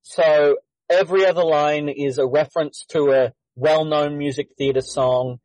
So 0.03 0.57
every 0.91 1.25
other 1.25 1.43
line 1.43 1.89
is 1.89 2.19
a 2.19 2.27
reference 2.27 2.85
to 2.89 3.09
a 3.09 3.33
well-known 3.55 4.19
music 4.19 4.49
theatre 4.59 4.81
song 4.81 5.39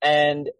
and 0.00 0.50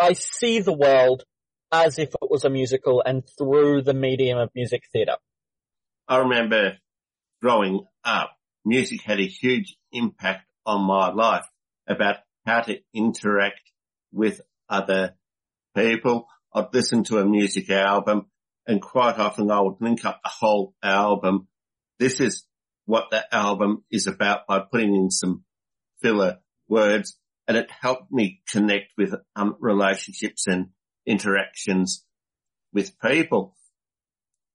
I 0.00 0.14
see 0.14 0.60
the 0.60 0.72
world 0.72 1.24
as 1.70 1.98
if 1.98 2.14
it 2.14 2.30
was 2.30 2.46
a 2.46 2.50
musical 2.50 3.02
and 3.04 3.22
through 3.36 3.82
the 3.82 3.92
medium 3.92 4.38
of 4.38 4.48
music 4.54 4.84
theatre. 4.90 5.16
I 6.08 6.16
remember 6.20 6.78
growing 7.42 7.84
up, 8.02 8.30
music 8.64 9.02
had 9.02 9.20
a 9.20 9.26
huge 9.26 9.76
impact 9.92 10.46
on 10.64 10.80
my 10.80 11.10
life 11.10 11.46
about 11.86 12.20
how 12.46 12.62
to 12.62 12.78
interact 12.94 13.60
with 14.14 14.40
other 14.70 15.16
people. 15.74 16.26
I'd 16.54 16.72
listen 16.72 17.04
to 17.04 17.18
a 17.18 17.24
music 17.24 17.70
album 17.70 18.26
and 18.66 18.80
quite 18.80 19.18
often 19.18 19.50
I 19.50 19.60
would 19.60 19.80
link 19.80 20.04
up 20.04 20.20
the 20.22 20.30
whole 20.30 20.74
album. 20.82 21.48
This 21.98 22.20
is 22.20 22.44
what 22.86 23.10
the 23.10 23.22
album 23.34 23.84
is 23.90 24.06
about 24.06 24.46
by 24.46 24.60
putting 24.60 24.94
in 24.94 25.10
some 25.10 25.44
filler 26.00 26.38
words 26.68 27.16
and 27.46 27.56
it 27.56 27.70
helped 27.70 28.10
me 28.10 28.40
connect 28.48 28.92
with 28.96 29.14
um, 29.36 29.56
relationships 29.60 30.46
and 30.46 30.68
interactions 31.06 32.04
with 32.72 32.98
people. 33.00 33.56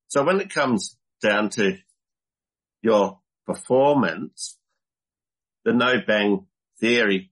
So 0.08 0.24
when 0.24 0.40
it 0.40 0.52
comes 0.52 0.98
down 1.22 1.50
to 1.52 1.78
your 2.82 3.20
performance, 3.46 4.58
the 5.66 5.74
no 5.74 5.96
bang 6.06 6.48
theory, 6.80 7.32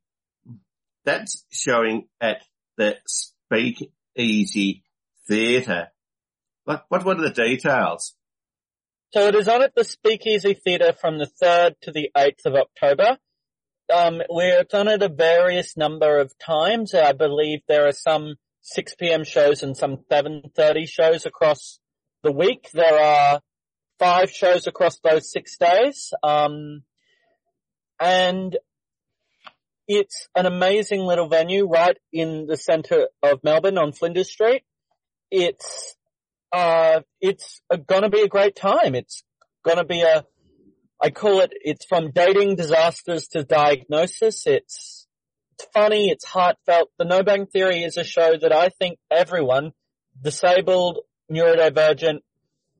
that's 1.05 1.45
showing 1.49 2.07
at 2.21 2.43
the 2.77 2.97
Speak 3.47 3.91
Easy 4.15 4.83
Theatre. 5.27 5.87
What, 6.65 6.85
what 6.89 7.05
were 7.05 7.15
the 7.15 7.29
details? 7.29 8.13
So 9.13 9.27
it 9.27 9.35
is 9.35 9.47
on 9.47 9.63
at 9.63 9.73
the 9.73 9.85
Speakeasy 9.85 10.53
Theatre 10.53 10.91
from 10.91 11.17
the 11.17 11.29
3rd 11.41 11.75
to 11.83 11.91
the 11.93 12.11
8th 12.15 12.45
of 12.45 12.55
October. 12.55 13.17
Um, 13.93 14.21
we're 14.29 14.65
on 14.73 14.89
at 14.89 15.01
a 15.01 15.07
various 15.07 15.77
number 15.77 16.19
of 16.19 16.37
times. 16.37 16.93
I 16.93 17.13
believe 17.13 17.61
there 17.69 17.87
are 17.87 17.93
some 17.93 18.35
6 18.63 18.95
p.m. 18.95 19.23
shows 19.23 19.63
and 19.63 19.77
some 19.77 19.99
7.30 20.11 20.89
shows 20.89 21.25
across 21.25 21.79
the 22.23 22.33
week. 22.33 22.69
There 22.73 22.99
are 22.99 23.39
five 23.97 24.29
shows 24.29 24.67
across 24.67 24.99
those 24.99 25.31
six 25.31 25.57
days. 25.57 26.11
Um, 26.21 26.83
and 27.97 28.57
it's 29.87 30.27
an 30.35 30.45
amazing 30.45 31.01
little 31.01 31.27
venue 31.27 31.67
right 31.67 31.97
in 32.11 32.45
the 32.47 32.57
center 32.57 33.07
of 33.23 33.43
Melbourne 33.43 33.77
on 33.77 33.93
Flinders 33.93 34.29
Street. 34.29 34.63
It's, 35.31 35.95
uh, 36.51 37.01
it's 37.21 37.61
gonna 37.87 38.09
be 38.09 38.21
a 38.21 38.27
great 38.27 38.55
time. 38.55 38.95
It's 38.95 39.23
gonna 39.65 39.85
be 39.85 40.01
a, 40.01 40.25
I 41.01 41.09
call 41.09 41.41
it, 41.41 41.53
it's 41.53 41.85
from 41.85 42.11
dating 42.11 42.55
disasters 42.55 43.27
to 43.29 43.43
diagnosis. 43.43 44.45
It's, 44.45 45.07
it's 45.53 45.67
funny, 45.73 46.09
it's 46.09 46.25
heartfelt. 46.25 46.89
The 46.97 47.05
No 47.05 47.23
Bang 47.23 47.45
Theory 47.47 47.83
is 47.83 47.97
a 47.97 48.03
show 48.03 48.37
that 48.37 48.51
I 48.51 48.69
think 48.69 48.99
everyone, 49.09 49.71
disabled, 50.21 50.99
neurodivergent, 51.31 52.19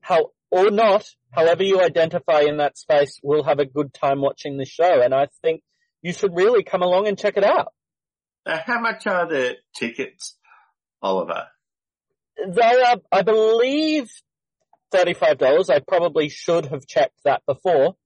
how, 0.00 0.30
or 0.50 0.70
not, 0.70 1.06
however 1.30 1.62
you 1.62 1.80
identify 1.80 2.40
in 2.40 2.58
that 2.58 2.78
space, 2.78 3.18
will 3.22 3.44
have 3.44 3.58
a 3.58 3.66
good 3.66 3.92
time 3.94 4.20
watching 4.20 4.56
the 4.56 4.64
show. 4.64 5.02
And 5.02 5.14
I 5.14 5.28
think 5.42 5.62
you 6.02 6.12
should 6.12 6.34
really 6.34 6.62
come 6.62 6.82
along 6.82 7.08
and 7.08 7.18
check 7.18 7.36
it 7.36 7.44
out. 7.44 7.72
Now, 8.46 8.60
how 8.64 8.80
much 8.80 9.06
are 9.06 9.28
the 9.28 9.56
tickets, 9.76 10.36
Oliver? 11.02 11.48
They 12.46 12.82
are, 12.82 12.96
I 13.10 13.22
believe, 13.22 14.10
$35. 14.94 15.70
I 15.70 15.80
probably 15.80 16.28
should 16.28 16.66
have 16.66 16.86
checked 16.86 17.24
that 17.24 17.42
before, 17.46 17.96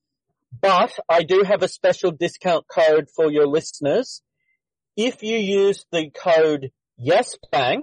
but 0.61 0.99
I 1.09 1.23
do 1.23 1.43
have 1.47 1.63
a 1.63 1.69
special 1.69 2.11
discount 2.11 2.67
code 2.67 3.09
for 3.15 3.31
your 3.31 3.47
listeners. 3.47 4.23
If 4.97 5.23
you 5.23 5.39
use 5.39 5.87
the 5.93 6.11
code 6.11 6.73
YesBang 7.01 7.83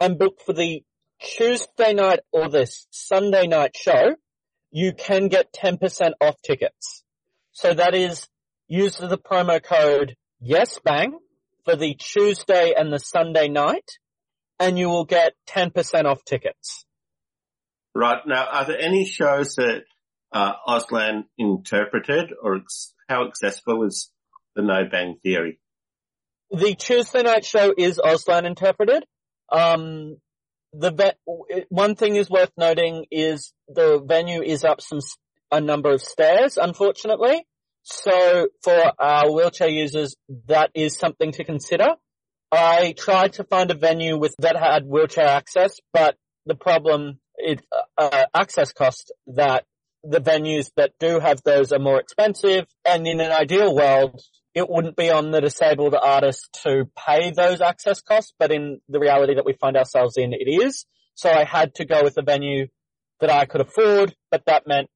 and 0.00 0.18
book 0.18 0.40
for 0.44 0.52
the 0.52 0.84
Tuesday 1.20 1.94
night 1.94 2.20
or 2.30 2.48
the 2.48 2.70
Sunday 2.90 3.46
night 3.46 3.76
show, 3.76 4.16
you 4.70 4.92
can 4.92 5.28
get 5.28 5.52
10% 5.52 6.12
off 6.20 6.42
tickets. 6.42 7.02
So 7.52 7.72
that 7.72 7.94
is 7.94 8.28
use 8.68 8.96
the 8.96 9.18
promo 9.18 9.62
code 9.62 10.16
YesBang 10.42 11.12
for 11.64 11.76
the 11.76 11.94
Tuesday 11.94 12.74
and 12.76 12.92
the 12.92 12.98
Sunday 12.98 13.48
night 13.48 13.98
and 14.58 14.78
you 14.78 14.88
will 14.88 15.04
get 15.04 15.34
10% 15.48 16.04
off 16.04 16.24
tickets. 16.24 16.84
Right. 17.94 18.18
Now, 18.26 18.46
are 18.46 18.66
there 18.66 18.80
any 18.80 19.06
shows 19.06 19.54
that 19.56 19.82
uh, 20.32 20.52
Auslan 20.66 21.24
interpreted 21.38 22.32
or 22.42 22.56
ex- 22.56 22.92
how 23.08 23.26
accessible 23.26 23.84
is 23.84 24.10
the 24.54 24.62
No 24.62 24.84
Bang 24.90 25.16
Theory? 25.22 25.58
The 26.50 26.74
Tuesday 26.74 27.22
night 27.22 27.44
show 27.44 27.74
is 27.76 27.98
Auslan 27.98 28.44
interpreted. 28.44 29.04
Um, 29.50 30.18
the 30.72 30.90
ve- 30.90 31.64
one 31.68 31.94
thing 31.94 32.16
is 32.16 32.28
worth 32.28 32.52
noting 32.56 33.06
is 33.10 33.52
the 33.68 34.02
venue 34.06 34.42
is 34.42 34.64
up 34.64 34.80
some 34.80 35.00
a 35.50 35.60
number 35.60 35.90
of 35.90 36.02
stairs, 36.02 36.56
unfortunately. 36.56 37.46
So 37.88 38.48
for 38.64 38.92
our 38.98 39.32
wheelchair 39.32 39.68
users, 39.68 40.16
that 40.48 40.72
is 40.74 40.96
something 40.96 41.30
to 41.32 41.44
consider. 41.44 41.90
I 42.50 42.94
tried 42.98 43.34
to 43.34 43.44
find 43.44 43.70
a 43.70 43.74
venue 43.74 44.18
with 44.18 44.34
that 44.40 44.56
had 44.56 44.84
wheelchair 44.84 45.28
access, 45.28 45.78
but 45.92 46.16
the 46.46 46.56
problem 46.56 47.20
is 47.38 47.58
uh, 47.96 48.24
access 48.34 48.72
cost 48.72 49.12
that 49.28 49.66
the 50.02 50.20
venues 50.20 50.72
that 50.76 50.94
do 50.98 51.20
have 51.20 51.42
those 51.44 51.70
are 51.70 51.78
more 51.78 52.00
expensive. 52.00 52.66
And 52.84 53.06
in 53.06 53.20
an 53.20 53.30
ideal 53.30 53.72
world, 53.72 54.20
it 54.52 54.68
wouldn't 54.68 54.96
be 54.96 55.10
on 55.10 55.30
the 55.30 55.40
disabled 55.40 55.94
artist 55.94 56.58
to 56.64 56.90
pay 56.96 57.30
those 57.30 57.60
access 57.60 58.02
costs, 58.02 58.32
but 58.36 58.50
in 58.50 58.80
the 58.88 58.98
reality 58.98 59.36
that 59.36 59.46
we 59.46 59.52
find 59.52 59.76
ourselves 59.76 60.16
in, 60.16 60.32
it 60.32 60.48
is. 60.50 60.86
So 61.14 61.30
I 61.30 61.44
had 61.44 61.76
to 61.76 61.84
go 61.84 62.02
with 62.02 62.18
a 62.18 62.22
venue 62.22 62.66
that 63.20 63.30
I 63.30 63.44
could 63.46 63.60
afford, 63.60 64.16
but 64.32 64.42
that 64.46 64.66
meant 64.66 64.90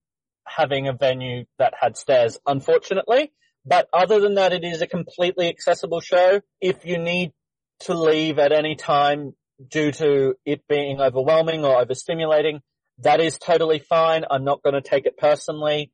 having 0.46 0.88
a 0.88 0.92
venue 0.92 1.44
that 1.58 1.74
had 1.80 1.96
stairs, 1.96 2.38
unfortunately. 2.46 3.32
But 3.64 3.88
other 3.92 4.20
than 4.20 4.34
that, 4.34 4.52
it 4.52 4.64
is 4.64 4.80
a 4.80 4.86
completely 4.86 5.48
accessible 5.48 6.00
show. 6.00 6.40
If 6.60 6.84
you 6.84 6.98
need 6.98 7.32
to 7.80 7.94
leave 7.94 8.38
at 8.38 8.52
any 8.52 8.74
time 8.74 9.34
due 9.68 9.92
to 9.92 10.34
it 10.44 10.66
being 10.68 11.00
overwhelming 11.00 11.64
or 11.64 11.84
overstimulating, 11.84 12.60
that 12.98 13.20
is 13.20 13.38
totally 13.38 13.78
fine. 13.78 14.24
I'm 14.30 14.44
not 14.44 14.62
going 14.62 14.74
to 14.74 14.80
take 14.80 15.06
it 15.06 15.16
personally. 15.16 15.92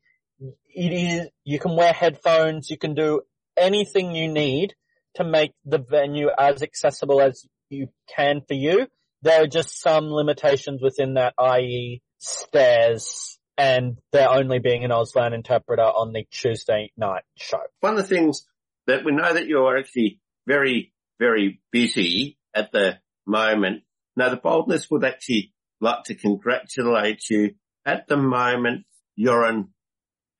It 0.68 0.92
is, 0.92 1.28
you 1.44 1.58
can 1.58 1.76
wear 1.76 1.92
headphones, 1.92 2.70
you 2.70 2.76
can 2.76 2.94
do 2.94 3.22
anything 3.56 4.14
you 4.14 4.28
need 4.28 4.74
to 5.14 5.24
make 5.24 5.52
the 5.64 5.78
venue 5.78 6.28
as 6.38 6.62
accessible 6.62 7.20
as 7.20 7.46
you 7.70 7.88
can 8.14 8.42
for 8.46 8.54
you. 8.54 8.86
There 9.22 9.42
are 9.42 9.46
just 9.46 9.80
some 9.80 10.10
limitations 10.10 10.82
within 10.82 11.14
that, 11.14 11.34
i.e. 11.38 12.02
stairs 12.18 13.38
and 13.58 13.98
there 14.12 14.28
only 14.28 14.58
being 14.58 14.84
an 14.84 14.90
Auslan 14.90 15.34
interpreter 15.34 15.82
on 15.82 16.12
the 16.12 16.26
Tuesday 16.30 16.92
night 16.96 17.22
show. 17.36 17.60
One 17.80 17.94
of 17.94 17.98
the 17.98 18.14
things 18.14 18.46
that 18.86 19.04
we 19.04 19.12
know 19.12 19.32
that 19.32 19.46
you're 19.46 19.76
actually 19.76 20.20
very, 20.46 20.92
very 21.18 21.60
busy 21.72 22.38
at 22.54 22.72
the 22.72 22.98
moment. 23.26 23.82
Now 24.16 24.28
the 24.28 24.36
boldness 24.36 24.90
would 24.90 25.04
actually 25.04 25.52
like 25.80 26.04
to 26.04 26.14
congratulate 26.14 27.28
you. 27.28 27.54
At 27.84 28.08
the 28.08 28.16
moment, 28.16 28.84
you're 29.14 29.44
an 29.44 29.68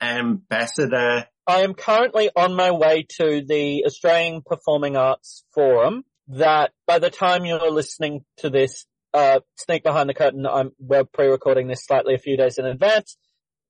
ambassador. 0.01 1.27
I 1.47 1.61
am 1.61 1.75
currently 1.75 2.31
on 2.35 2.55
my 2.55 2.73
way 2.73 3.07
to 3.19 3.43
the 3.47 3.85
Australian 3.87 4.43
Performing 4.43 4.97
Arts 4.97 5.45
Forum 5.55 6.05
that 6.29 6.73
by 6.87 6.99
the 6.99 7.11
time 7.11 7.45
you're 7.45 7.71
listening 7.71 8.25
to 8.39 8.51
this, 8.51 8.85
uh, 9.15 9.41
sneak 9.57 9.83
behind 9.83 10.09
the 10.09 10.15
curtain, 10.15 10.47
I'm, 10.47 10.73
we're 10.79 11.05
pre-recording 11.05 11.69
this 11.69 11.85
slightly 11.85 12.15
a 12.15 12.19
few 12.19 12.37
days 12.37 12.59
in 12.59 12.67
advance, 12.67 13.17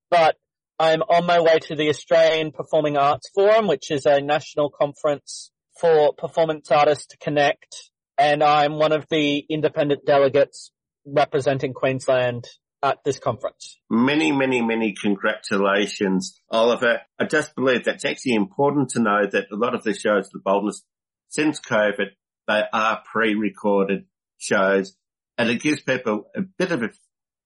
but 0.09 0.35
I'm 0.79 1.01
on 1.01 1.25
my 1.25 1.39
way 1.39 1.59
to 1.59 1.75
the 1.75 1.89
Australian 1.89 2.51
Performing 2.51 2.97
Arts 2.97 3.29
Forum, 3.33 3.67
which 3.67 3.89
is 3.89 4.05
a 4.05 4.21
national 4.21 4.69
conference 4.69 5.51
for 5.79 6.13
performance 6.13 6.71
artists 6.71 7.07
to 7.07 7.17
connect, 7.17 7.91
and 8.17 8.43
I'm 8.43 8.73
one 8.73 8.91
of 8.91 9.05
the 9.09 9.45
independent 9.49 10.05
delegates 10.05 10.71
representing 11.05 11.73
Queensland 11.73 12.47
at 12.83 13.03
this 13.03 13.19
conference. 13.19 13.77
Many, 13.89 14.31
many, 14.31 14.61
many 14.61 14.93
congratulations, 14.93 16.39
Oliver. 16.51 17.01
I 17.19 17.25
just 17.25 17.55
believe 17.55 17.85
that's 17.85 18.05
actually 18.05 18.35
important 18.35 18.89
to 18.89 18.99
know 18.99 19.25
that 19.31 19.45
a 19.51 19.55
lot 19.55 19.73
of 19.73 19.83
the 19.83 19.93
shows, 19.93 20.29
the 20.29 20.39
boldness, 20.39 20.83
since 21.29 21.59
COVID, 21.59 22.09
they 22.47 22.63
are 22.71 23.01
pre-recorded 23.11 24.05
shows 24.37 24.95
and 25.37 25.49
it 25.49 25.61
gives 25.61 25.81
people 25.81 26.29
a 26.35 26.41
bit 26.41 26.71
of 26.71 26.83
a 26.83 26.89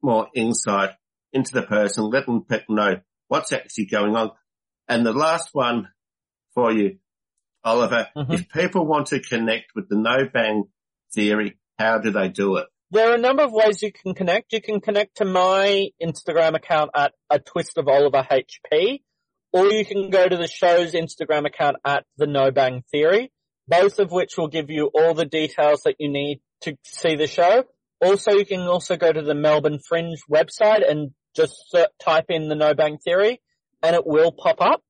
more 0.01 0.27
insight 0.33 0.91
into 1.33 1.53
the 1.53 1.63
person, 1.63 2.09
letting 2.09 2.43
people 2.43 2.75
know 2.75 2.99
what's 3.27 3.51
actually 3.51 3.85
going 3.85 4.15
on. 4.15 4.31
And 4.87 5.05
the 5.05 5.13
last 5.13 5.49
one 5.53 5.89
for 6.53 6.71
you, 6.71 6.97
Oliver, 7.63 8.07
mm-hmm. 8.15 8.33
if 8.33 8.49
people 8.49 8.85
want 8.85 9.07
to 9.07 9.19
connect 9.19 9.71
with 9.75 9.87
the 9.89 9.95
no 9.95 10.27
bang 10.31 10.65
theory, 11.13 11.57
how 11.77 11.99
do 11.99 12.11
they 12.11 12.29
do 12.29 12.57
it? 12.57 12.67
There 12.91 13.09
are 13.09 13.15
a 13.15 13.19
number 13.19 13.43
of 13.43 13.53
ways 13.53 13.81
you 13.81 13.91
can 13.91 14.13
connect. 14.13 14.51
You 14.51 14.61
can 14.61 14.81
connect 14.81 15.17
to 15.17 15.25
my 15.25 15.87
Instagram 16.03 16.55
account 16.55 16.91
at 16.93 17.13
a 17.29 17.39
twist 17.39 17.77
of 17.77 17.87
Oliver 17.87 18.27
HP, 18.29 19.01
or 19.53 19.67
you 19.67 19.85
can 19.85 20.09
go 20.09 20.27
to 20.27 20.35
the 20.35 20.47
show's 20.47 20.93
Instagram 20.93 21.45
account 21.45 21.77
at 21.85 22.05
the 22.17 22.27
No 22.27 22.51
Bang 22.51 22.83
Theory, 22.91 23.31
both 23.67 23.99
of 23.99 24.11
which 24.11 24.37
will 24.37 24.49
give 24.49 24.69
you 24.69 24.91
all 24.93 25.13
the 25.13 25.25
details 25.25 25.83
that 25.85 25.95
you 25.99 26.09
need 26.09 26.41
to 26.61 26.77
see 26.83 27.15
the 27.15 27.27
show. 27.27 27.63
Also, 28.01 28.31
you 28.31 28.45
can 28.45 28.61
also 28.61 28.97
go 28.97 29.11
to 29.11 29.21
the 29.21 29.35
Melbourne 29.35 29.79
Fringe 29.87 30.17
website 30.29 30.89
and 30.89 31.11
just 31.35 31.75
type 32.03 32.25
in 32.29 32.49
the 32.49 32.55
No 32.55 32.73
Bang 32.73 32.97
Theory 32.97 33.41
and 33.83 33.95
it 33.95 34.05
will 34.05 34.31
pop 34.31 34.59
up. 34.59 34.81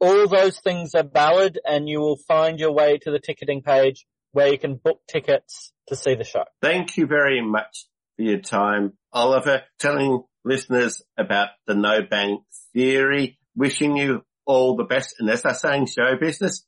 All 0.00 0.26
those 0.28 0.58
things 0.60 0.94
are 0.94 1.04
valid 1.04 1.58
and 1.64 1.88
you 1.88 2.00
will 2.00 2.18
find 2.28 2.58
your 2.58 2.72
way 2.72 2.98
to 2.98 3.10
the 3.10 3.20
ticketing 3.20 3.62
page 3.62 4.06
where 4.32 4.48
you 4.48 4.58
can 4.58 4.76
book 4.76 5.00
tickets 5.08 5.72
to 5.88 5.96
see 5.96 6.14
the 6.14 6.24
show. 6.24 6.44
Thank 6.60 6.96
you 6.96 7.06
very 7.06 7.40
much 7.40 7.86
for 8.16 8.22
your 8.22 8.40
time, 8.40 8.94
Oliver, 9.12 9.62
telling 9.78 10.24
listeners 10.44 11.02
about 11.16 11.50
the 11.66 11.74
no 11.74 12.02
bang 12.02 12.40
theory, 12.72 13.38
wishing 13.54 13.96
you 13.96 14.24
all 14.44 14.76
the 14.76 14.84
best. 14.84 15.14
And 15.18 15.30
as 15.30 15.44
I 15.44 15.52
say 15.52 15.76
in 15.76 15.86
show 15.86 16.16
business, 16.20 16.66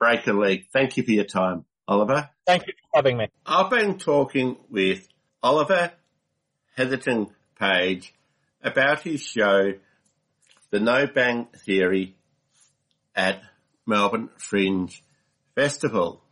break 0.00 0.26
a 0.26 0.32
leg. 0.32 0.64
Thank 0.72 0.96
you 0.96 1.02
for 1.02 1.12
your 1.12 1.24
time, 1.24 1.64
Oliver. 1.88 2.30
Thank 2.46 2.66
you 2.66 2.74
for 2.74 2.96
having 2.96 3.16
me. 3.16 3.28
I've 3.44 3.70
been 3.70 3.98
talking 3.98 4.56
with 4.70 5.08
Oliver 5.42 5.92
Hetherington 6.76 7.28
Page 7.58 8.14
about 8.62 9.00
his 9.02 9.22
show, 9.22 9.74
The 10.70 10.80
No 10.80 11.06
Bang 11.06 11.46
Theory 11.56 12.16
at 13.14 13.42
Melbourne 13.86 14.30
Fringe 14.36 15.02
Festival. 15.54 16.22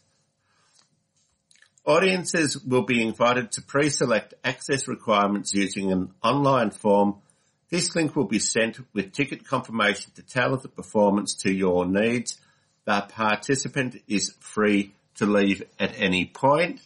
Audiences 1.85 2.61
will 2.65 2.83
be 2.83 3.01
invited 3.01 3.53
to 3.53 3.61
pre-select 3.61 4.33
access 4.43 4.89
requirements 4.89 5.53
using 5.53 5.93
an 5.93 6.11
online 6.21 6.71
form. 6.71 7.21
This 7.69 7.95
link 7.95 8.15
will 8.15 8.25
be 8.25 8.39
sent 8.39 8.79
with 8.93 9.11
ticket 9.11 9.45
confirmation 9.45 10.11
to 10.15 10.23
tailor 10.23 10.57
the 10.57 10.69
performance 10.69 11.35
to 11.43 11.51
your 11.53 11.85
needs. 11.85 12.39
The 12.85 13.05
participant 13.07 13.97
is 14.07 14.33
free 14.39 14.93
to 15.15 15.25
leave 15.25 15.63
at 15.79 15.93
any 15.99 16.25
point. 16.25 16.81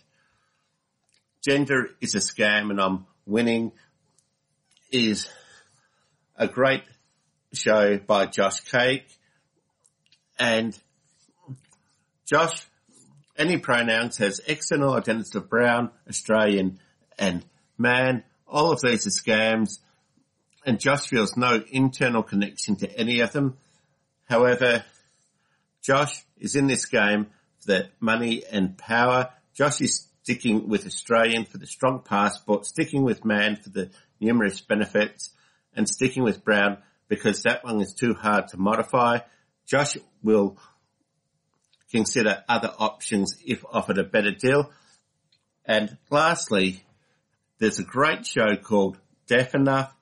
Gender 1.41 1.89
is 2.01 2.15
a 2.15 2.19
scam 2.19 2.69
and 2.69 2.81
I'm 2.81 3.05
winning 3.25 3.71
is 4.91 5.27
a 6.35 6.47
great 6.47 6.83
show 7.53 7.97
by 7.97 8.25
Josh 8.25 8.59
Cake 8.61 9.07
and 10.39 10.77
Josh, 12.25 12.65
any 13.37 13.57
pronouns 13.57 14.17
has 14.17 14.39
external 14.47 14.93
identities 14.93 15.35
of 15.35 15.49
brown, 15.49 15.91
Australian 16.07 16.79
and 17.17 17.45
man. 17.77 18.23
All 18.47 18.71
of 18.71 18.81
these 18.81 19.05
are 19.07 19.09
scams 19.09 19.79
and 20.65 20.79
Josh 20.79 21.07
feels 21.07 21.35
no 21.37 21.63
internal 21.71 22.23
connection 22.23 22.75
to 22.77 22.97
any 22.97 23.19
of 23.19 23.31
them. 23.31 23.57
However, 24.25 24.83
Josh 25.81 26.23
is 26.37 26.55
in 26.55 26.67
this 26.67 26.85
game 26.85 27.27
for 27.59 27.67
the 27.67 27.89
money 27.99 28.43
and 28.49 28.77
power. 28.77 29.29
Josh 29.53 29.81
is 29.81 30.07
sticking 30.23 30.69
with 30.69 30.85
Australian 30.85 31.45
for 31.45 31.57
the 31.57 31.67
strong 31.67 31.99
passport, 31.99 32.65
sticking 32.65 33.03
with 33.03 33.25
man 33.25 33.57
for 33.57 33.69
the 33.69 33.91
numerous 34.19 34.61
benefits, 34.61 35.31
and 35.75 35.87
sticking 35.87 36.23
with 36.23 36.43
brown 36.43 36.77
because 37.09 37.43
that 37.43 37.63
one 37.63 37.81
is 37.81 37.93
too 37.93 38.13
hard 38.13 38.47
to 38.47 38.57
modify. 38.57 39.19
Josh 39.67 39.97
will 40.23 40.57
consider 41.91 42.43
other 42.47 42.71
options 42.79 43.37
if 43.45 43.63
offered 43.71 43.97
a 43.97 44.03
better 44.03 44.31
deal. 44.31 44.71
And 45.65 45.97
lastly, 46.09 46.83
there's 47.59 47.79
a 47.79 47.83
great 47.83 48.25
show 48.25 48.55
called 48.55 48.97
Deaf 49.27 49.53
Enough. 49.53 49.93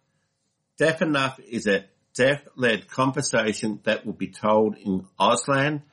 Deaf 0.81 1.03
Enough 1.03 1.39
is 1.47 1.67
a 1.67 1.85
deaf-led 2.15 2.87
conversation 2.87 3.79
that 3.83 4.03
will 4.03 4.13
be 4.13 4.29
told 4.29 4.75
in 4.75 5.05
Auslan, 5.19 5.83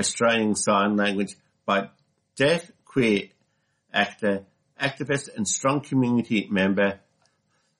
Australian 0.00 0.54
Sign 0.54 0.96
Language, 0.96 1.36
by 1.66 1.90
deaf 2.34 2.70
queer 2.86 3.28
actor, 3.92 4.46
activist 4.80 5.28
and 5.36 5.46
strong 5.46 5.82
community 5.82 6.48
member 6.50 7.00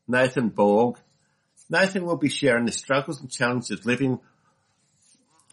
Nathan 0.07 0.51
Borg. 0.51 0.99
Nathan 1.71 2.05
will 2.05 2.19
be 2.19 2.29
sharing 2.29 2.67
the 2.67 2.73
struggles 2.73 3.23
and 3.23 3.31
challenges 3.31 3.87
living 3.87 4.21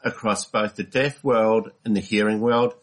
across 0.04 0.44
both 0.44 0.76
the 0.76 0.84
deaf 0.84 1.24
world 1.24 1.72
and 1.86 1.96
the 1.96 2.02
hearing 2.02 2.42
world. 2.42 2.74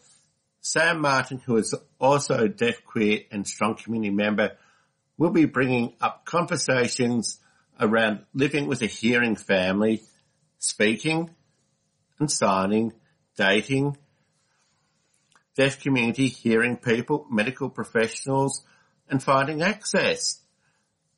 Sam 0.61 0.99
Martin, 0.99 1.37
who 1.45 1.57
is 1.57 1.75
also 1.99 2.47
deaf, 2.47 2.83
queer 2.83 3.19
and 3.29 3.47
strong 3.47 3.75
community 3.75 4.09
member, 4.09 4.57
will 5.19 5.29
be 5.29 5.45
bringing 5.45 5.93
up 6.01 6.25
conversations 6.25 7.39
around 7.79 8.21
living 8.33 8.67
with 8.67 8.81
a 8.81 8.87
hearing 8.87 9.35
family, 9.35 10.03
speaking 10.59 11.29
and 12.19 12.31
signing, 12.31 12.93
dating, 13.37 13.97
deaf 15.55 15.81
community, 15.81 16.27
hearing 16.27 16.77
people, 16.77 17.25
medical 17.29 17.69
professionals, 17.69 18.63
and 19.09 19.21
finding 19.21 19.61
access. 19.61 20.41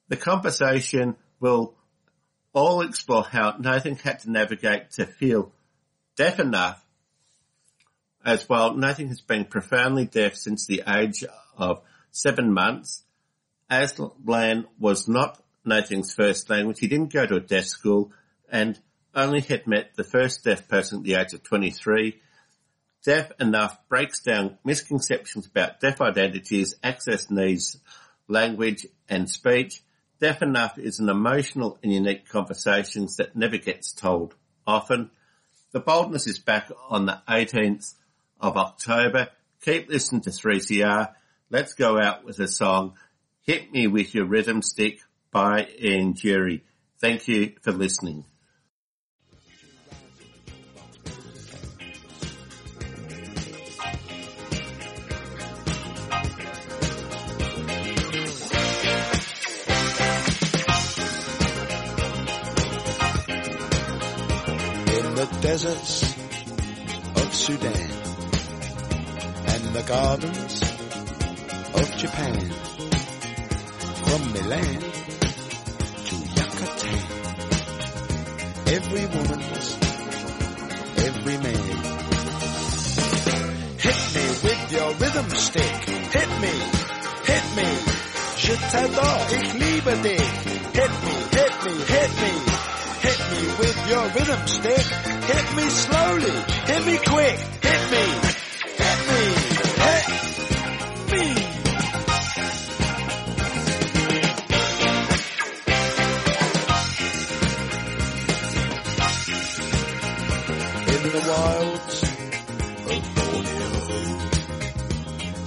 The 0.08 0.18
conversation 0.18 1.16
will 1.40 1.76
all 2.54 2.82
explore 2.82 3.24
how 3.24 3.56
Nathan 3.60 3.96
had 3.96 4.20
to 4.20 4.32
navigate 4.32 4.92
to 4.92 5.06
feel 5.06 5.52
deaf 6.16 6.40
enough 6.40 6.84
as 8.26 8.48
well. 8.50 8.76
Nathan 8.76 9.08
has 9.08 9.22
been 9.22 9.46
profoundly 9.46 10.06
deaf 10.06 10.36
since 10.36 10.66
the 10.66 10.84
age 10.88 11.24
of 11.58 11.82
seven 12.12 12.52
months. 12.52 13.04
Auslan 13.70 14.66
was 14.80 15.08
not 15.08 15.40
Nathan's 15.66 16.14
first 16.14 16.50
language. 16.50 16.80
He 16.80 16.88
didn't 16.88 17.14
go 17.14 17.26
to 17.26 17.36
a 17.36 17.42
deaf 17.42 17.66
school 17.66 18.12
and 18.50 18.80
only 19.14 19.42
had 19.42 19.68
met 19.68 19.96
the 19.96 20.04
first 20.04 20.44
deaf 20.44 20.68
person 20.68 21.00
at 21.00 21.04
the 21.04 21.16
age 21.16 21.34
of 21.34 21.44
23. 21.44 22.20
Deaf 23.04 23.32
Enough 23.40 23.78
breaks 23.88 24.22
down 24.22 24.58
misconceptions 24.64 25.48
about 25.48 25.80
deaf 25.80 26.02
identities, 26.02 26.76
access 26.84 27.30
needs, 27.30 27.78
language 28.28 28.86
and 29.08 29.30
speech. 29.30 29.82
Deaf 30.20 30.42
Enough 30.42 30.78
is 30.78 31.00
an 31.00 31.10
emotional 31.10 31.80
and 31.82 31.94
unique 31.94 32.28
conversation 32.28 33.08
that 33.18 33.36
never 33.36 33.58
gets 33.58 33.94
told 33.94 34.36
often. 34.68 35.12
The 35.72 35.80
Boldness 35.80 36.28
is 36.28 36.40
back 36.40 36.72
on 36.90 37.06
the 37.06 37.22
18th 37.28 37.94
of 38.40 38.58
October. 38.58 39.30
Keep 39.62 39.90
listening 39.90 40.22
to 40.22 40.30
3CR. 40.30 41.14
Let's 41.50 41.74
go 41.74 42.00
out 42.00 42.26
with 42.26 42.40
a 42.40 42.48
song, 42.48 42.94
Hit 43.44 43.72
Me 43.72 43.88
With 43.88 44.14
Your 44.14 44.26
Rhythm 44.26 44.62
Stick 44.62 45.00
by 45.32 45.68
Ian 45.82 46.14
Dury. 46.14 46.62
Thank 47.00 47.28
you 47.28 47.54
for 47.62 47.72
listening. 47.72 48.26
In 64.88 65.16
the 65.16 65.38
deserts 65.42 66.16
of 67.16 67.34
Sudan 67.34 67.92
and 69.46 69.64
the 69.74 69.84
gardens 69.88 70.62
of 71.74 71.98
Japan. 71.98 72.50
From 74.10 74.34
Milan 74.34 74.99
every 78.72 79.06
woman's, 79.08 79.78
every 81.08 81.38
man. 81.46 81.66
Hit 83.86 84.00
me 84.16 84.26
with 84.46 84.72
your 84.72 84.90
rhythm 85.02 85.30
stick. 85.32 85.76
Hit 86.16 86.30
me, 86.44 86.54
hit 87.30 87.46
me. 87.58 87.70
Je 88.38 88.54
t'adore, 88.72 89.26
ich 89.38 89.54
liebe 89.62 89.94
dich. 90.04 90.32
Hit 90.80 90.94
me, 91.06 91.16
hit 91.38 91.54
me, 91.66 91.74
hit 91.94 92.12
me. 92.22 92.32
Hit 93.06 93.20
me 93.32 93.42
with 93.60 93.90
your 93.90 94.06
rhythm 94.16 94.48
stick. 94.48 94.86
Hit 95.32 95.56
me 95.56 95.70
slowly. 95.70 96.36
Hit 96.68 96.86
me 96.86 96.98
quick. 96.98 97.40
Hit 97.64 97.92
me. 97.92 98.29
The 111.20 111.30
wilds 111.32 112.04
of 112.04 113.02
Borneo 113.16 113.72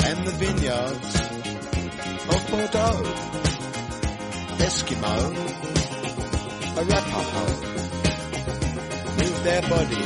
and 0.09 0.19
the 0.27 0.35
vineyards 0.43 1.15
of 2.33 2.41
Bordeaux, 2.51 3.03
Eskimo 4.67 5.17
Arapaho 6.77 7.47
move 9.19 9.39
their 9.45 9.63
body 9.63 10.05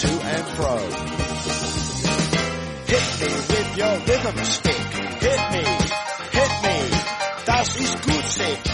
to 0.00 0.10
and 0.34 0.46
fro. 0.56 0.76
Hit 2.90 3.06
me 3.20 3.30
with 3.50 3.70
your 3.76 3.96
rhythm 4.08 4.38
stick. 4.44 4.86
Hit 5.26 5.42
me, 5.52 5.64
hit 6.36 6.52
me. 6.64 6.76
Das 7.46 7.76
ist 7.76 7.96
gut. 8.06 8.26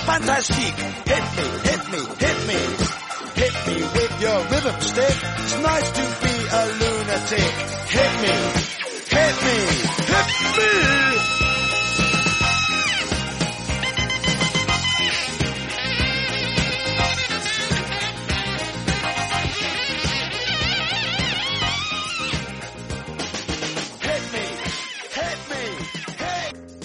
Fantastic. 0.06 0.74
Hit 1.10 1.24
me, 1.36 1.46
hit 1.68 1.82
me, 1.92 2.00
hit 2.18 2.38
me 2.46 2.91
me 3.74 3.82
with 3.82 4.20
your 4.20 4.38
rhythm 4.50 4.80
stick. 4.80 5.16
It's 5.38 5.58
nice 5.58 5.90
to 5.90 6.04
be 6.24 6.34
a 6.50 6.62
lunatic. 6.80 7.52
Hit 7.96 8.12
me, 8.22 8.34
hit 9.14 9.36
me, 9.44 9.58
hit 10.12 10.96
me. 10.96 11.01